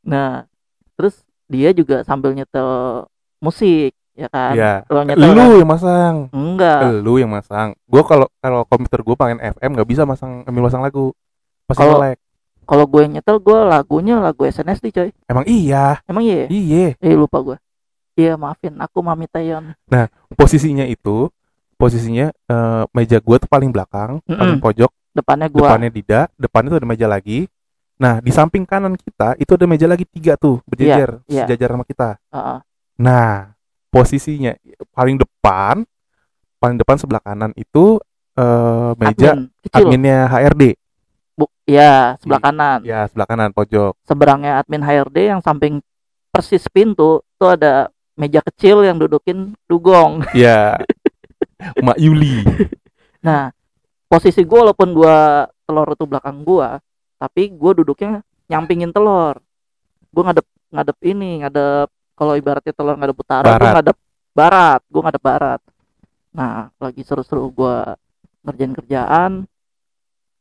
Nah, 0.02 0.46
terus 0.94 1.20
dia 1.46 1.70
juga 1.70 2.02
sambil 2.02 2.32
nyetel 2.32 3.02
musik, 3.44 3.92
ya 4.16 4.26
kan? 4.32 4.52
ya 4.56 4.72
nyetel 4.88 5.28
lu 5.28 5.36
kan? 5.36 5.48
yang 5.52 5.68
masang 5.68 6.14
Enggak. 6.32 6.80
lu 7.04 7.12
yang 7.20 7.30
masang 7.30 7.68
gue 7.84 8.02
kalau 8.02 8.26
kalau 8.40 8.64
komputer 8.64 9.04
gue 9.04 9.14
pengen 9.14 9.38
FM 9.44 9.76
nggak 9.76 9.88
bisa 9.88 10.02
masang 10.02 10.40
ambil 10.48 10.66
masang 10.66 10.80
lagu 10.80 11.12
pasti 11.68 11.84
Kalau-. 11.84 12.16
Kalau 12.64 12.88
gue 12.88 13.04
nyetel, 13.04 13.44
gue 13.44 13.58
lagunya 13.60 14.16
lagu 14.16 14.48
SNSD 14.48 14.88
coy. 14.88 15.12
emang 15.28 15.44
iya 15.44 16.00
Emang 16.08 16.24
iya? 16.24 16.48
ya? 16.48 16.48
iya 16.48 16.86
Eh 16.96 17.12
lupa 17.12 17.36
gue. 17.44 17.56
Iya 18.16 18.40
maafin, 18.40 18.80
aku 18.80 19.04
Mami 19.04 19.28
Taeyeon. 19.28 19.76
posisinya 20.32 20.88
itu 20.88 21.28
posisinya 21.76 22.32
eh, 22.32 22.82
meja 22.94 23.18
gue 23.20 23.36
tuh 23.36 23.50
paling 23.50 23.68
belakang 23.68 24.22
paling 24.24 24.56
Mm-mm. 24.56 24.64
pojok 24.64 24.90
Depannya 25.12 25.46
gue. 25.52 25.60
depannya 25.60 25.90
Dida 25.92 26.20
depannya 26.34 26.68
tuh 26.72 26.78
ada 26.80 26.88
meja 26.88 27.06
lagi 27.06 27.46
nah 27.94 28.18
di 28.18 28.30
samping 28.34 28.66
kanan 28.66 28.98
kita 28.98 29.38
itu 29.38 29.54
ada 29.54 29.66
meja 29.70 29.86
lagi 29.86 30.02
tiga 30.02 30.34
tuh 30.34 30.58
berjejer 30.66 31.22
iya. 31.30 31.46
sejajar 31.46 31.68
sama 31.78 31.84
kita 31.86 32.18
Heeh. 32.32 32.58
Nah 32.94 33.54
posisinya 33.90 34.54
paling 34.94 35.18
depan 35.18 35.82
paling 36.58 36.76
depan 36.78 36.96
sebelah 36.98 37.22
kanan 37.22 37.50
itu 37.58 37.98
eh, 38.38 38.90
meja 38.98 39.34
Admin, 39.34 39.50
kecil. 39.62 39.76
adminnya 39.78 40.18
HRD 40.30 40.62
Bu, 41.34 41.50
ya 41.66 42.14
sebelah 42.22 42.40
kanan. 42.42 42.78
ya 42.86 43.10
sebelah 43.10 43.26
kanan 43.26 43.50
pojok 43.50 43.98
Seberangnya 44.06 44.62
admin 44.62 44.82
HRD 44.86 45.34
yang 45.34 45.42
samping 45.42 45.82
persis 46.30 46.66
pintu 46.70 47.22
tuh 47.38 47.50
ada 47.54 47.90
meja 48.14 48.38
kecil 48.42 48.86
yang 48.86 48.98
dudukin 48.98 49.58
dugong. 49.66 50.22
ya 50.34 50.78
Mak 51.82 51.98
Yuli 51.98 52.42
Nah, 53.24 53.48
posisi 54.04 54.44
gue 54.44 54.58
walaupun 54.58 54.92
gua 54.92 55.48
telur 55.64 55.88
itu 55.96 56.04
belakang 56.04 56.44
gua, 56.44 56.76
tapi 57.16 57.48
gua 57.48 57.72
duduknya 57.72 58.20
nyampingin 58.52 58.92
telur. 58.92 59.40
Gua 60.12 60.22
ngadep 60.28 60.46
ngadep 60.68 60.98
ini, 61.08 61.40
ngadep 61.40 61.88
kalau 62.14 62.34
ibaratnya 62.34 62.72
telur 62.72 62.94
ngadep 62.94 63.18
utara, 63.18 63.46
Barat. 63.54 63.72
ngadep 63.78 63.96
barat, 64.34 64.80
gua 64.90 65.02
ngadep 65.06 65.22
barat. 65.22 65.60
Nah, 66.34 66.70
lagi 66.78 67.02
seru-seru 67.02 67.50
gua 67.50 67.94
ngerjain 68.42 68.74
kerjaan. 68.74 69.32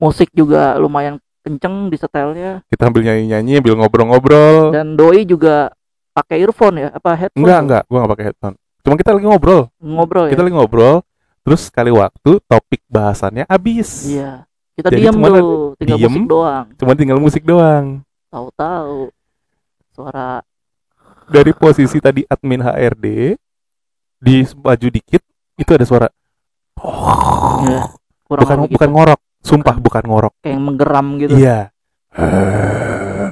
Musik 0.01 0.29
juga 0.33 0.75
lumayan 0.77 1.21
kenceng 1.43 1.91
di 1.91 1.97
setelnya. 1.99 2.63
Kita 2.71 2.89
ambil 2.89 3.03
nyanyi 3.05 3.23
nyanyi 3.29 3.51
ambil 3.59 3.73
ngobrol-ngobrol. 3.79 4.71
Dan 4.73 4.95
doi 4.95 5.27
juga 5.27 5.71
pakai 6.13 6.41
earphone 6.41 6.75
ya 6.77 6.89
apa 6.93 7.09
headphone? 7.17 7.39
Enggak 7.41 7.57
tuh? 7.57 7.65
enggak 7.65 7.83
gua 7.89 7.97
nggak 7.99 8.11
pakai 8.13 8.25
headphone. 8.31 8.55
Cuma 8.83 8.95
kita 8.99 9.09
lagi 9.15 9.25
ngobrol. 9.27 9.61
Ngobrol 9.79 10.25
kita 10.27 10.41
ya? 10.41 10.45
lagi 10.45 10.55
ngobrol 10.55 10.95
terus 11.43 11.67
sekali 11.67 11.91
waktu 11.91 12.39
topik 12.47 12.81
bahasannya 12.87 13.43
habis. 13.47 14.07
Iya. 14.07 14.47
Kita 14.73 14.89
Jadi 14.89 15.05
diam 15.05 15.15
dulu 15.21 15.77
tinggal 15.77 15.97
diem. 16.01 16.09
musik 16.09 16.25
doang. 16.25 16.65
cuma 16.81 16.91
tinggal 16.97 17.19
musik 17.21 17.43
doang. 17.45 17.85
Tahu-tahu 18.33 19.13
suara 19.93 20.41
dari 21.33 21.51
posisi 21.57 21.97
tadi 21.97 22.21
admin 22.29 22.61
HRD 22.61 23.33
di 24.21 24.35
maju 24.53 24.87
dikit 24.93 25.21
itu 25.57 25.71
ada 25.73 25.85
suara. 25.89 26.07
Ya, 27.65 27.89
kurang 28.29 28.41
bukan 28.45 28.57
lebih 28.61 28.73
bukan 28.77 28.89
gitu. 28.89 28.95
ngorok 28.95 29.19
sumpah 29.43 29.75
bukan 29.81 30.03
ngorok. 30.05 30.33
Kayak 30.45 30.61
menggeram 30.61 31.07
gitu. 31.17 31.33
Iya. 31.33 31.73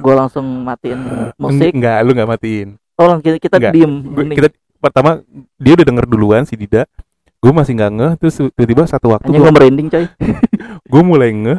Gue 0.02 0.14
langsung 0.18 0.44
matiin 0.66 1.30
musik. 1.38 1.70
Enggak 1.70 2.02
lu 2.02 2.10
nggak 2.12 2.30
matiin. 2.30 2.68
Oh 2.98 3.06
langsung 3.06 3.24
kita, 3.24 3.38
kita 3.38 3.56
Enggak. 3.62 3.72
diem. 3.72 3.92
Gua- 4.10 4.34
kita 4.34 4.48
pertama 4.82 5.10
dia 5.56 5.72
udah 5.78 5.86
denger 5.86 6.04
duluan 6.10 6.42
si 6.42 6.58
Dida. 6.58 6.90
Gue 7.38 7.50
masih 7.54 7.74
nggak 7.78 7.92
ngeh 7.94 8.12
terus 8.18 8.34
tiba-tiba 8.54 8.86
satu 8.86 9.14
waktu 9.14 9.30
gue 9.30 9.50
merinding 9.50 9.88
coy. 9.90 10.06
Gue 10.92 11.02
mulai 11.02 11.30
ngeh 11.32 11.58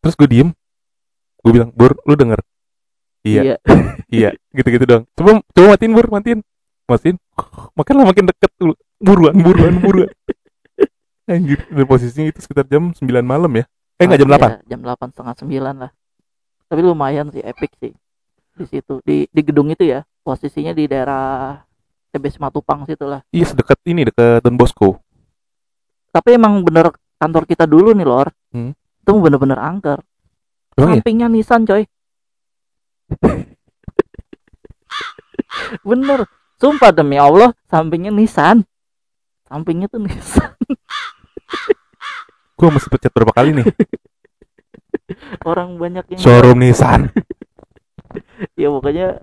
terus 0.00 0.16
gue 0.16 0.28
diem. 0.28 0.48
Gue 1.40 1.52
bilang 1.52 1.70
bur 1.72 1.96
lu 2.04 2.16
denger? 2.16 2.40
Iya. 3.22 3.42
Iya 3.42 3.56
gitu-gitu 4.54 4.84
dong. 4.86 5.02
Coba 5.18 5.42
coba 5.42 5.66
matiin 5.74 5.92
bur 5.92 6.06
matiin. 6.10 6.40
Matiin. 6.86 7.16
Makin 7.74 7.94
lah 7.98 8.06
makin 8.06 8.24
deket 8.30 8.50
tuh 8.56 8.74
buruan 9.02 9.34
buruan 9.34 9.74
buruan. 9.82 10.10
Anjir 11.30 11.58
dan 11.66 11.86
posisinya 11.90 12.30
itu 12.30 12.38
sekitar 12.38 12.62
jam 12.70 12.94
9 12.94 13.02
malam 13.26 13.50
ya? 13.50 13.64
Eh 13.98 14.06
nggak 14.06 14.20
jam 14.22 14.30
8 14.30 14.38
Iya, 14.38 14.58
jam 14.70 14.80
delapan 14.86 15.08
setengah 15.10 15.34
sembilan 15.34 15.74
lah. 15.74 15.90
Tapi 16.70 16.80
lumayan 16.86 17.26
sih 17.34 17.42
epic 17.42 17.74
sih. 17.82 17.92
Di 18.56 18.64
situ 18.70 19.02
di 19.02 19.26
di 19.26 19.40
gedung 19.42 19.66
itu 19.74 19.82
ya. 19.82 20.06
Posisinya 20.22 20.70
di 20.70 20.86
daerah 20.86 21.58
TB 22.14 22.24
Simatupang 22.30 22.86
situ 22.86 23.06
lah. 23.10 23.26
Iya 23.34 23.50
sedekat 23.50 23.78
ini 23.90 24.06
dekat 24.06 24.46
Don 24.46 24.54
Bosco. 24.54 25.02
Tapi 26.14 26.38
emang 26.38 26.62
bener 26.62 26.94
kantor 27.18 27.42
kita 27.44 27.66
dulu 27.66 27.90
nih 27.90 28.06
lor. 28.06 28.30
Hmm. 28.54 28.72
itu 29.06 29.14
bener-bener 29.22 29.58
angker. 29.58 30.02
Emang 30.74 30.98
ya 30.98 31.00
sampingnya 31.00 31.26
Nissan 31.30 31.62
coy 31.64 31.86
bener. 35.82 36.26
Sumpah 36.56 36.88
demi 36.88 37.20
Allah 37.20 37.52
sampingnya 37.68 38.08
Nissan. 38.08 38.64
Sampingnya 39.44 39.92
tuh 39.92 40.00
Nissan. 40.00 40.56
Gue 42.56 42.68
mesti 42.72 42.88
pencet 42.88 43.12
berapa 43.12 43.36
kali 43.36 43.60
nih? 43.60 43.66
Orang 45.44 45.76
banyak 45.76 46.16
yang 46.16 46.20
showroom 46.20 46.60
Nissan. 46.60 47.08
Ya 48.56 48.68
pokoknya 48.68 49.20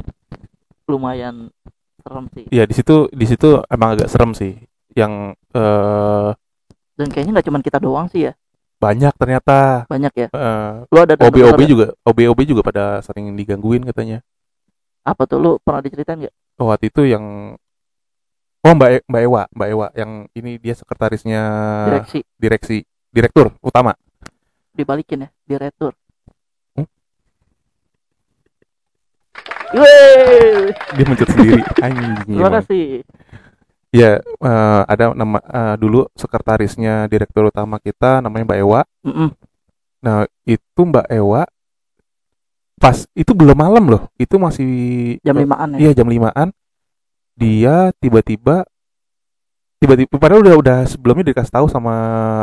lumayan 0.89 1.49
serem 2.01 2.25
sih. 2.33 2.45
Iya 2.49 2.65
di 2.65 2.73
situ 2.77 3.09
di 3.09 3.25
situ 3.25 3.61
emang 3.69 3.97
agak 3.97 4.09
serem 4.09 4.33
sih. 4.37 4.57
Yang 4.93 5.37
eh 5.53 6.29
dan 6.97 7.07
kayaknya 7.09 7.31
nggak 7.37 7.47
cuma 7.49 7.59
kita 7.61 7.77
doang 7.81 8.09
sih 8.09 8.29
ya. 8.29 8.33
Banyak 8.77 9.13
ternyata. 9.17 9.85
Banyak 9.89 10.13
ya. 10.13 10.27
Eh, 10.29 10.73
lu 10.89 10.97
ada 10.97 11.13
OB 11.17 11.37
OB 11.45 11.61
juga 11.65 11.85
OB 12.05 12.19
OB 12.33 12.39
juga 12.45 12.61
pada 12.65 13.05
sering 13.05 13.33
digangguin 13.33 13.85
katanya 13.85 14.25
apa 15.03 15.23
tuh? 15.27 15.37
Lu 15.39 15.51
pernah 15.59 15.83
diceritain 15.83 16.19
nggak? 16.23 16.35
Oh, 16.57 16.71
waktu 16.71 16.87
itu 16.87 17.03
yang 17.03 17.55
oh 18.63 18.73
Mbak 18.73 18.89
E- 18.89 19.05
Mbak 19.09 19.21
Ewa 19.27 19.41
Mbak 19.51 19.67
Ewa 19.69 19.87
yang 19.93 20.11
ini 20.31 20.55
dia 20.57 20.73
sekretarisnya 20.73 21.41
direksi. 21.91 22.19
Direksi 22.39 22.77
direktur 23.11 23.51
utama. 23.59 23.91
Dibalikin 24.73 25.27
ya 25.27 25.29
direktur. 25.45 25.91
Hmm? 26.73 26.87
Dia 30.93 31.05
mencet 31.05 31.29
sendiri. 31.29 31.61
Anjing 31.85 32.13
terima 32.25 32.51
kasih. 32.61 32.85
Ya 33.93 34.17
eh, 34.21 34.81
ada 34.89 35.13
nama 35.13 35.37
eh, 35.37 35.75
dulu 35.77 36.09
sekretarisnya 36.17 37.05
direktur 37.05 37.49
utama 37.49 37.77
kita 37.77 38.21
namanya 38.25 38.45
Mbak 38.49 38.59
Ewa. 38.63 38.81
Mm-mm. 39.05 39.29
nah 40.03 40.27
itu 40.43 40.81
Mbak 40.83 41.07
Ewa 41.15 41.47
pas 42.83 43.07
itu 43.15 43.31
belum 43.31 43.55
malam 43.55 43.87
loh. 43.87 44.11
Itu 44.19 44.35
masih 44.35 44.67
jam 45.23 45.39
limaan 45.39 45.79
ya? 45.79 45.87
Iya 45.87 46.03
jam 46.03 46.11
limaan. 46.11 46.51
Dia 47.39 47.95
tiba-tiba 48.03 48.67
tiba-tiba 49.79 50.11
padahal 50.19 50.43
udah 50.43 50.55
udah 50.59 50.79
sebelumnya 50.83 51.31
dikasih 51.31 51.63
tahu 51.63 51.67
sama 51.71 51.95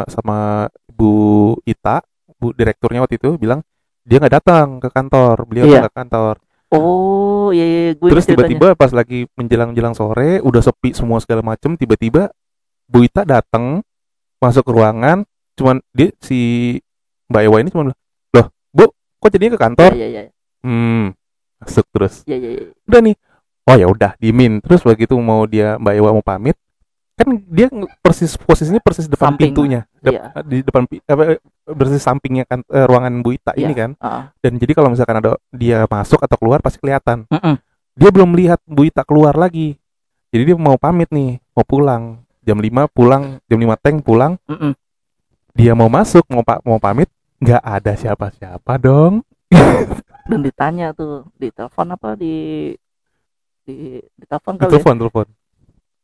sama 0.09 0.69
Bu 0.89 1.57
Ita 1.69 2.01
Bu 2.41 2.57
direkturnya 2.57 3.05
waktu 3.05 3.21
itu 3.21 3.37
bilang 3.37 3.61
dia 4.09 4.17
nggak 4.17 4.41
datang 4.41 4.81
ke 4.81 4.89
kantor. 4.89 5.45
Beliau 5.45 5.69
Iya. 5.69 5.85
ke 5.85 5.93
kantor. 5.93 6.41
Oh 6.73 7.53
iya 7.53 7.67
iya 7.67 7.93
gue 7.99 8.09
terus 8.09 8.25
tiba-tiba 8.25 8.73
pas 8.73 8.95
lagi 8.97 9.29
menjelang-jelang 9.37 9.93
sore 9.93 10.41
udah 10.41 10.63
sepi 10.65 10.97
semua 10.97 11.21
segala 11.21 11.45
macem 11.45 11.77
tiba-tiba 11.77 12.33
Bu 12.89 13.05
Ita 13.05 13.29
datang 13.29 13.85
masuk 14.41 14.65
ke 14.65 14.73
ruangan. 14.73 15.29
Cuman 15.53 15.85
dia 15.93 16.17
si 16.25 16.81
Mbak 17.29 17.43
Ewa 17.45 17.57
ini 17.61 17.69
cuma 17.69 17.93
kok 19.21 19.29
jadinya 19.29 19.53
ke 19.53 19.61
kantor 19.61 19.91
iya 19.93 20.07
iya 20.09 20.21
hmm 20.61 21.13
masuk 21.59 21.85
terus 21.91 22.15
iya 22.25 22.37
iya 22.37 22.51
iya. 22.51 22.65
udah 22.83 23.01
nih 23.03 23.17
oh 23.63 23.77
ya 23.77 23.87
udah 23.87 24.11
dimin 24.17 24.59
terus 24.59 24.81
begitu 24.81 25.15
mau 25.15 25.45
dia 25.45 25.77
mbak 25.77 25.95
Ewa 25.95 26.11
mau 26.11 26.25
pamit 26.25 26.57
kan 27.13 27.29
dia 27.47 27.69
persis 28.01 28.33
posisinya 28.35 28.81
persis 28.81 29.05
depan 29.05 29.37
Samping. 29.37 29.53
pintunya 29.53 29.81
Dep- 30.01 30.17
Iya. 30.17 30.25
di 30.41 30.65
depan 30.65 30.89
apa 30.89 31.37
persis 31.69 32.01
sampingnya 32.01 32.45
kan 32.45 32.65
eh, 32.65 32.89
ruangan 32.89 33.21
Bu 33.21 33.37
Ita 33.37 33.53
ini 33.55 33.71
Iya. 33.71 33.79
kan 33.79 33.91
Ah. 33.99 34.33
dan 34.39 34.57
jadi 34.57 34.73
kalau 34.73 34.89
misalkan 34.89 35.21
ada 35.21 35.37
dia 35.51 35.85
masuk 35.85 36.17
atau 36.17 36.35
keluar 36.35 36.59
pasti 36.59 36.81
kelihatan 36.81 37.29
Mm-mm. 37.29 37.61
dia 37.93 38.09
belum 38.09 38.29
melihat 38.31 38.57
Bu 38.65 38.89
Ita 38.89 39.05
keluar 39.05 39.37
lagi 39.37 39.77
jadi 40.33 40.43
dia 40.43 40.57
mau 40.57 40.75
pamit 40.75 41.13
nih 41.13 41.45
mau 41.51 41.61
pulang 41.61 42.25
jam 42.41 42.57
5 42.57 42.65
pulang 42.89 43.37
jam 43.45 43.59
5 43.59 43.77
teng 43.77 44.01
pulang 44.01 44.41
Mm-mm. 44.47 44.73
dia 45.53 45.77
mau 45.77 45.93
masuk 45.93 46.25
mau 46.27 46.41
pa- 46.41 46.63
mau 46.63 46.81
pamit 46.81 47.13
nggak 47.41 47.63
ada 47.65 47.93
siapa-siapa 47.97 48.73
dong. 48.77 49.25
Dan 50.31 50.41
ditanya 50.47 50.93
tuh 50.95 51.27
di 51.35 51.49
telepon 51.51 51.97
apa? 51.97 52.15
Di 52.15 52.71
di 53.67 53.99
di 53.99 54.25
telepon 54.29 54.55
kali 54.61 54.69
ya? 54.69 54.73
Telepon 54.79 54.97
telepon. 55.01 55.27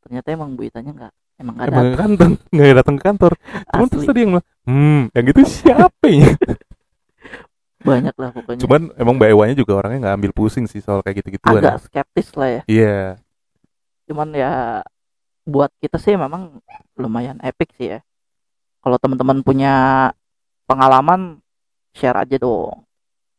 Ternyata 0.03 0.29
emang 0.33 0.51
bu 0.57 0.67
Itanya 0.67 0.93
nggak 0.97 1.13
emang 1.37 1.55
nggak 1.61 1.69
emang 1.69 1.87
datang. 1.95 2.33
nggak 2.51 2.77
datang 2.83 2.97
ke 2.97 3.03
kantor. 3.05 3.33
Cuman 3.71 3.87
terus 3.93 4.05
tadi 4.09 4.21
yang 4.25 4.33
hmm, 4.67 5.01
yang 5.13 5.25
gitu 5.31 5.43
siapa 5.45 6.07
ya? 6.09 6.33
banyak 7.87 8.15
lah 8.19 8.31
pokoknya. 8.35 8.61
Cuman 8.67 8.83
emang 8.99 9.15
Mbak 9.15 9.31
Ewanya 9.31 9.55
juga 9.55 9.73
orangnya 9.79 9.99
nggak 10.11 10.17
ambil 10.19 10.33
pusing 10.35 10.67
sih 10.67 10.83
soal 10.83 11.07
kayak 11.07 11.23
gitu-gituan. 11.23 11.63
agak 11.63 11.87
skeptis 11.87 12.35
lah 12.35 12.49
ya. 12.51 12.63
Iya, 12.67 12.99
cuman 14.11 14.29
ya 14.35 14.83
buat 15.47 15.71
kita 15.79 16.03
sih 16.03 16.19
memang 16.19 16.59
lumayan 16.99 17.39
epic 17.47 17.71
sih 17.79 17.95
ya. 17.95 18.01
Kalau 18.83 18.99
teman-teman 18.99 19.43
punya 19.47 19.75
pengalaman 20.67 21.41
share 21.95 22.19
aja 22.19 22.37
dong. 22.37 22.85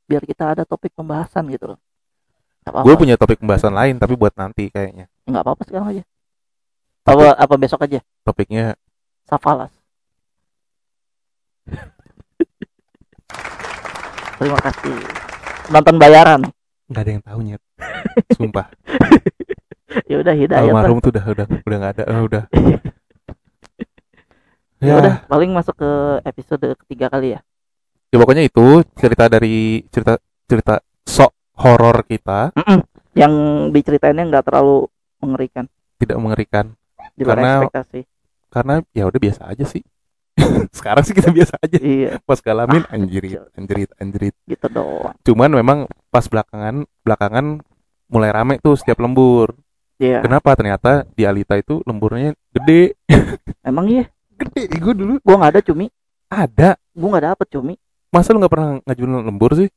Biar 0.08 0.24
kita 0.24 0.56
ada 0.56 0.64
topik 0.64 0.96
pembahasan 0.96 1.46
gitu 1.52 1.76
loh. 1.76 1.80
Gue 2.68 2.96
punya 3.00 3.16
topik 3.16 3.40
pembahasan 3.40 3.72
lain 3.72 3.96
tapi 4.00 4.16
buat 4.16 4.34
nanti 4.36 4.68
kayaknya. 4.68 5.08
nggak 5.28 5.44
apa-apa 5.44 5.64
sekarang 5.68 5.88
aja. 5.92 6.04
Apa 7.08 7.36
apa 7.40 7.56
besok 7.56 7.84
aja? 7.88 8.04
Topiknya 8.28 8.76
Safalas. 9.28 9.72
Terima 14.40 14.60
kasih. 14.64 14.96
Nonton 15.72 15.96
bayaran. 16.00 16.42
Nggak 16.88 17.04
ada 17.04 17.12
yang 17.12 17.24
tahu 17.24 17.40
nyet. 17.44 17.62
Sumpah, 18.34 18.68
ya 20.12 20.18
udah 20.20 20.34
hidayat 20.34 20.68
lah. 20.68 20.74
almarhum 20.74 20.98
tuh 21.00 21.14
udah 21.14 21.26
udah 21.30 21.46
udah 21.64 21.78
nggak 21.78 21.94
ada, 22.02 22.04
udah. 22.18 22.44
ya 24.78 24.88
Ya, 24.88 24.96
udah 24.96 25.16
paling 25.26 25.52
masuk 25.52 25.76
ke 25.76 25.92
episode 26.24 26.66
ketiga 26.86 27.10
kali 27.10 27.34
ya 27.34 27.40
ya 28.08 28.18
pokoknya 28.18 28.44
itu 28.44 28.66
cerita 28.94 29.26
dari 29.26 29.82
cerita 29.90 30.16
cerita 30.46 30.78
sok 31.04 31.32
horor 31.58 32.06
kita 32.06 32.54
Mm-mm. 32.54 32.80
yang 33.14 33.34
diceritainnya 33.70 34.24
nggak 34.28 34.46
terlalu 34.46 34.86
mengerikan 35.18 35.66
tidak 35.98 36.18
mengerikan 36.18 36.66
di 37.14 37.26
luar 37.26 37.34
Karena- 37.36 37.58
ekspektasi 37.60 38.00
karena 38.48 38.74
ya 38.96 39.04
udah 39.04 39.20
biasa 39.20 39.44
aja 39.44 39.66
sih. 39.68 39.84
Sekarang 40.78 41.04
sih 41.04 41.12
kita 41.12 41.34
biasa 41.34 41.60
aja. 41.60 41.78
iya 41.78 42.16
Pas 42.24 42.40
ngalamin 42.40 42.86
anjirit, 42.88 43.44
anjirit, 43.54 43.90
anjirit. 43.98 44.36
gitu 44.46 44.70
doang 44.70 45.12
Cuman 45.26 45.52
memang 45.52 45.78
pas 46.08 46.24
belakangan 46.24 46.86
belakangan 47.02 47.60
mulai 48.08 48.30
rame 48.30 48.62
tuh 48.62 48.78
setiap 48.78 49.02
lembur. 49.02 49.52
iya 49.98 50.22
Kenapa? 50.22 50.54
Ternyata 50.54 51.04
di 51.12 51.26
Alita 51.26 51.58
itu 51.58 51.82
lemburnya 51.84 52.32
gede. 52.54 52.96
emang 53.68 53.90
iya 53.90 54.06
Gede. 54.38 54.62
Gue 54.78 54.94
dulu. 54.94 55.14
Gua 55.26 55.36
nggak 55.42 55.52
ada 55.58 55.62
cumi. 55.66 55.86
Ada. 56.28 56.70
gua 56.94 57.08
nggak 57.16 57.26
dapet 57.34 57.48
cumi. 57.54 57.74
Masa 58.14 58.32
lu 58.34 58.40
nggak 58.40 58.54
pernah 58.54 58.70
ngajuin 58.86 59.12
lembur 59.28 59.52
sih? 59.58 59.70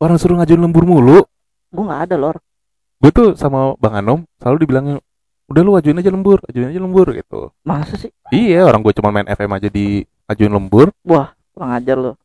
Orang 0.00 0.16
suruh 0.18 0.36
ngajuin 0.40 0.60
lembur 0.60 0.84
mulu. 0.88 1.18
gua 1.70 1.84
nggak 1.90 2.02
ada 2.10 2.16
lor. 2.16 2.36
Gue 3.02 3.10
tuh 3.12 3.28
sama 3.36 3.76
Bang 3.76 4.00
Anom 4.00 4.24
selalu 4.40 4.64
dibilangnya 4.64 4.96
udah 5.44 5.60
lu 5.60 5.76
ajuin 5.76 6.00
aja 6.00 6.08
lembur 6.08 6.40
ajuin 6.48 6.72
aja 6.72 6.80
lembur 6.80 7.12
gitu. 7.12 7.52
Masa 7.60 8.00
sih? 8.00 8.08
Iya 8.32 8.64
orang 8.64 8.80
gue 8.80 8.96
cuma 8.96 9.12
main 9.12 9.28
FM 9.28 9.50
aja 9.52 9.68
di 9.68 10.08
ajuin 10.24 10.48
lembur. 10.48 10.88
Wah 11.04 11.36
kurang 11.52 11.76
ajar 11.76 12.00
lo 12.00 12.16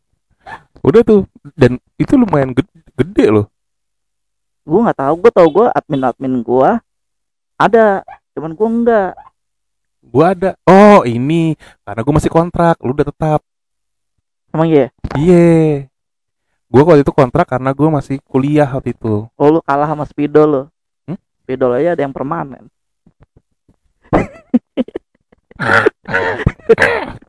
udah 0.79 1.01
tuh 1.03 1.27
dan 1.59 1.75
itu 1.99 2.15
lumayan 2.15 2.55
gede, 2.55 2.71
gede 2.95 3.25
loh. 3.29 3.45
Gue 4.63 4.79
nggak 4.85 4.99
tahu 4.99 5.13
gue 5.19 5.31
tau 5.33 5.47
gue 5.49 5.65
admin 5.73 6.07
admin 6.07 6.35
gue 6.39 6.69
ada 7.59 7.85
cuman 8.37 8.51
gue 8.55 8.67
enggak 8.67 9.09
gue 10.09 10.25
ada. 10.25 10.57
Oh 10.65 11.05
ini. 11.05 11.53
Karena 11.85 12.01
gue 12.01 12.13
masih 12.17 12.33
kontrak. 12.33 12.81
Lu 12.81 12.97
udah 12.97 13.07
tetap. 13.07 13.45
Emang 14.49 14.65
iya? 14.65 14.89
Iya. 15.13 15.85
Gue 16.69 16.85
waktu 16.85 17.01
itu 17.01 17.13
kontrak 17.13 17.49
karena 17.49 17.73
gue 17.73 17.89
masih 17.89 18.21
kuliah 18.25 18.69
waktu 18.69 18.93
itu. 18.93 19.25
Oh 19.33 19.47
lu 19.49 19.61
kalah 19.65 19.89
sama 19.89 20.05
spidol 20.05 20.49
lo 20.49 20.63
Hmm? 21.09 21.17
spidol 21.41 21.73
aja 21.73 21.97
ada 21.97 22.01
yang 22.05 22.13
permanen. 22.13 22.69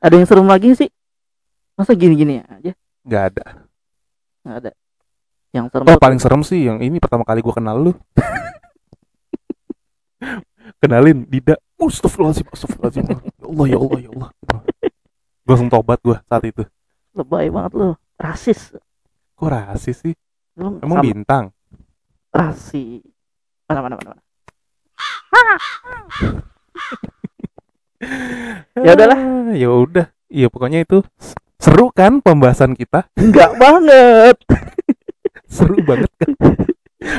Ada 0.00 0.16
yang 0.16 0.24
serem 0.24 0.48
lagi 0.48 0.72
sih? 0.72 0.88
Masa 1.76 1.92
gini-gini 1.92 2.40
aja? 2.40 2.72
Nggak 3.04 3.22
ada. 3.32 3.44
Nggak 4.44 4.56
ada. 4.64 4.70
Yang 5.52 5.66
serem 5.72 5.86
oh 5.92 5.98
paling 6.00 6.20
serem 6.22 6.42
sih 6.46 6.60
yang 6.64 6.78
ini 6.80 6.96
pertama 6.96 7.26
kali 7.26 7.44
gue 7.44 7.52
kenal 7.52 7.76
lu 7.76 7.92
kenalin 10.80 11.26
Dida. 11.26 11.56
Astagfirullahaladzim 11.80 12.46
Astagfirullahaladzim. 12.52 13.04
Ya 13.08 13.16
Allah 13.48 13.66
ya 13.66 13.78
Allah 13.80 13.98
ya 14.00 14.10
Allah. 14.12 14.30
Gue 15.44 15.52
langsung 15.56 15.72
tobat 15.72 15.98
gue 16.04 16.16
saat 16.28 16.44
itu. 16.44 16.62
Lebay 17.16 17.50
banget 17.50 17.72
lo 17.74 17.88
rasis. 18.20 18.76
Kok 19.34 19.48
rasis 19.48 19.96
sih? 20.04 20.14
Lu 20.60 20.78
emang 20.78 21.00
sama? 21.00 21.04
bintang? 21.04 21.44
Rasi. 22.30 23.00
Mana 23.66 23.80
mana 23.82 23.94
mana, 23.96 24.10
mana. 24.14 24.22
Ya 28.80 28.96
udahlah. 28.96 29.18
Ah, 29.20 29.52
ya 29.52 29.68
udah. 29.68 30.06
Iya 30.32 30.48
pokoknya 30.48 30.88
itu 30.88 31.04
seru 31.60 31.92
kan 31.92 32.24
pembahasan 32.24 32.72
kita? 32.72 33.04
Enggak 33.18 33.52
banget. 33.60 34.40
Seru 35.50 35.82
banget 35.82 36.08
kan 36.16 36.32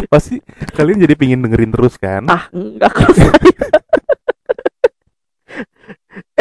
pasti 0.08 0.38
kalian 0.72 1.02
jadi 1.02 1.16
pingin 1.18 1.42
dengerin 1.42 1.72
terus 1.74 1.98
kan? 1.98 2.26
Ah 2.30 2.48
enggak 2.52 2.92
kok 2.94 3.10
saya 3.14 3.32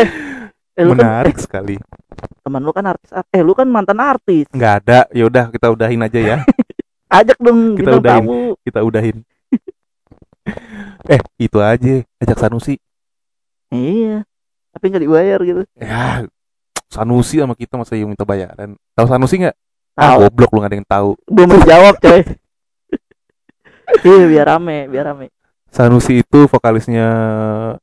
eh, 0.01 0.09
eh 0.77 0.85
kan, 0.85 0.87
menarik 0.93 1.37
sekali. 1.37 1.77
eh, 1.77 1.83
teman 2.41 2.61
lu 2.61 2.73
kan 2.73 2.85
artis 2.87 3.11
eh 3.13 3.43
lu 3.43 3.53
kan 3.53 3.69
mantan 3.69 4.01
artis. 4.01 4.47
Nggak 4.53 4.73
ada. 4.85 4.99
Ya 5.13 5.25
udah 5.27 5.45
kita 5.49 5.67
udahin 5.69 6.01
aja 6.03 6.21
ya. 6.21 6.37
Ajak 7.11 7.39
dong 7.43 7.75
Kita 7.75 7.99
udahin. 7.99 8.23
tamu. 8.23 8.41
Kita 8.63 8.81
udahin. 8.85 9.17
Eh 11.07 11.21
itu 11.39 11.59
aja. 11.59 12.05
Ajak 12.19 12.39
Sanusi. 12.39 12.77
Iya. 13.71 14.23
Tapi 14.71 14.85
nggak 14.89 15.03
dibayar 15.03 15.39
gitu. 15.43 15.63
Ya 15.75 16.25
Sanusi 16.87 17.39
sama 17.39 17.55
kita 17.55 17.79
masa 17.79 17.95
yang 17.95 18.11
minta 18.11 18.23
bayaran. 18.23 18.75
Tahu 18.95 19.07
Sanusi 19.07 19.43
nggak? 19.43 19.57
Ah 19.95 20.17
goblok 20.17 20.51
lu 20.51 20.59
nggak 20.63 20.71
ada 20.71 20.79
yang 20.79 20.89
tahu. 20.89 21.11
Belum 21.27 21.51
dijawab 21.57 21.97
coy 21.99 22.21
iya 24.01 24.25
biar 24.27 24.47
rame 24.49 24.87
biar 24.87 25.05
rame. 25.07 25.27
Sanusi 25.67 26.19
itu 26.19 26.39
vokalisnya 26.45 27.07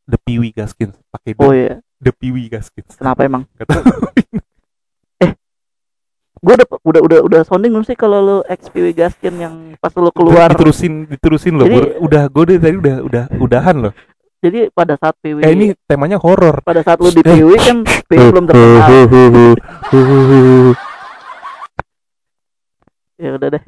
The 0.03 0.17
Piwi 0.17 0.51
Gaskins 0.51 0.95
pakai 1.07 1.35
oh 1.37 1.51
iya. 1.51 1.79
The 1.97 2.11
Piwi 2.11 2.47
Gaskins 2.47 2.93
kenapa 2.93 3.23
emang? 3.23 3.43
Tahu. 3.57 3.81
gue 6.37 6.53
udah 6.53 6.67
udah 6.85 7.01
udah 7.01 7.19
udah 7.23 7.41
sounding 7.43 7.73
belum 7.73 7.81
sih 7.81 7.95
kalau 7.95 8.21
lu 8.21 8.37
XPW 8.45 8.93
Gaskin 8.93 9.35
yang 9.35 9.55
pas 9.75 9.89
lu 9.91 10.13
keluar? 10.13 10.53
diterusin 10.53 11.09
diterusin 11.09 11.57
Jadi- 11.57 11.65
Bur. 11.65 11.85
udah 12.05 12.23
gue 12.27 12.43
dari 12.45 12.59
tadi 12.61 12.75
udah 12.77 12.95
udah 13.01 13.23
udahan 13.41 13.75
loh. 13.81 13.93
Jadi 14.37 14.69
pada 14.69 14.93
saat 14.95 15.17
PW 15.17 15.41
eh 15.41 15.49
ini 15.49 15.73
temanya 15.83 16.21
horor 16.21 16.61
pada 16.61 16.85
saat 16.85 17.01
lu 17.01 17.09
di 17.09 17.19
Eh. 17.19 17.33
PW 17.33 17.49
kan 17.57 17.77
PW 18.05 18.21
belum 18.31 18.45
terkenal. 18.45 18.85
ya 23.17 23.29
udah 23.33 23.47
deh. 23.49 23.63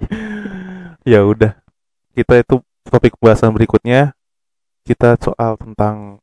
Ya 1.04 1.20
udah 1.26 1.52
kita 2.20 2.44
itu 2.44 2.60
topik 2.84 3.16
pembahasan 3.16 3.56
berikutnya 3.56 4.12
kita 4.84 5.16
soal 5.24 5.56
tentang 5.56 6.20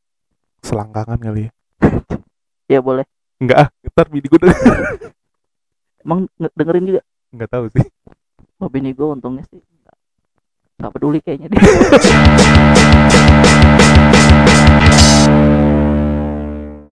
selangkangan 0.61 1.17
kali 1.17 1.49
ya. 1.49 1.51
Ya 2.67 2.83
boleh. 2.83 3.07
Enggak 3.39 3.57
ah, 3.57 3.69
ntar 3.95 4.11
bini 4.11 4.27
gue 4.27 4.37
Emang 6.03 6.27
dengerin 6.35 6.83
juga? 6.83 6.99
Enggak 7.31 7.47
tahu 7.49 7.65
sih. 7.73 7.87
Oh 8.61 8.69
bini 8.69 8.93
gue 8.93 9.07
untungnya 9.07 9.41
sih 9.49 9.57
nggak 10.77 10.93
peduli 10.93 11.17
kayaknya 11.25 11.49
dia. 11.49 11.57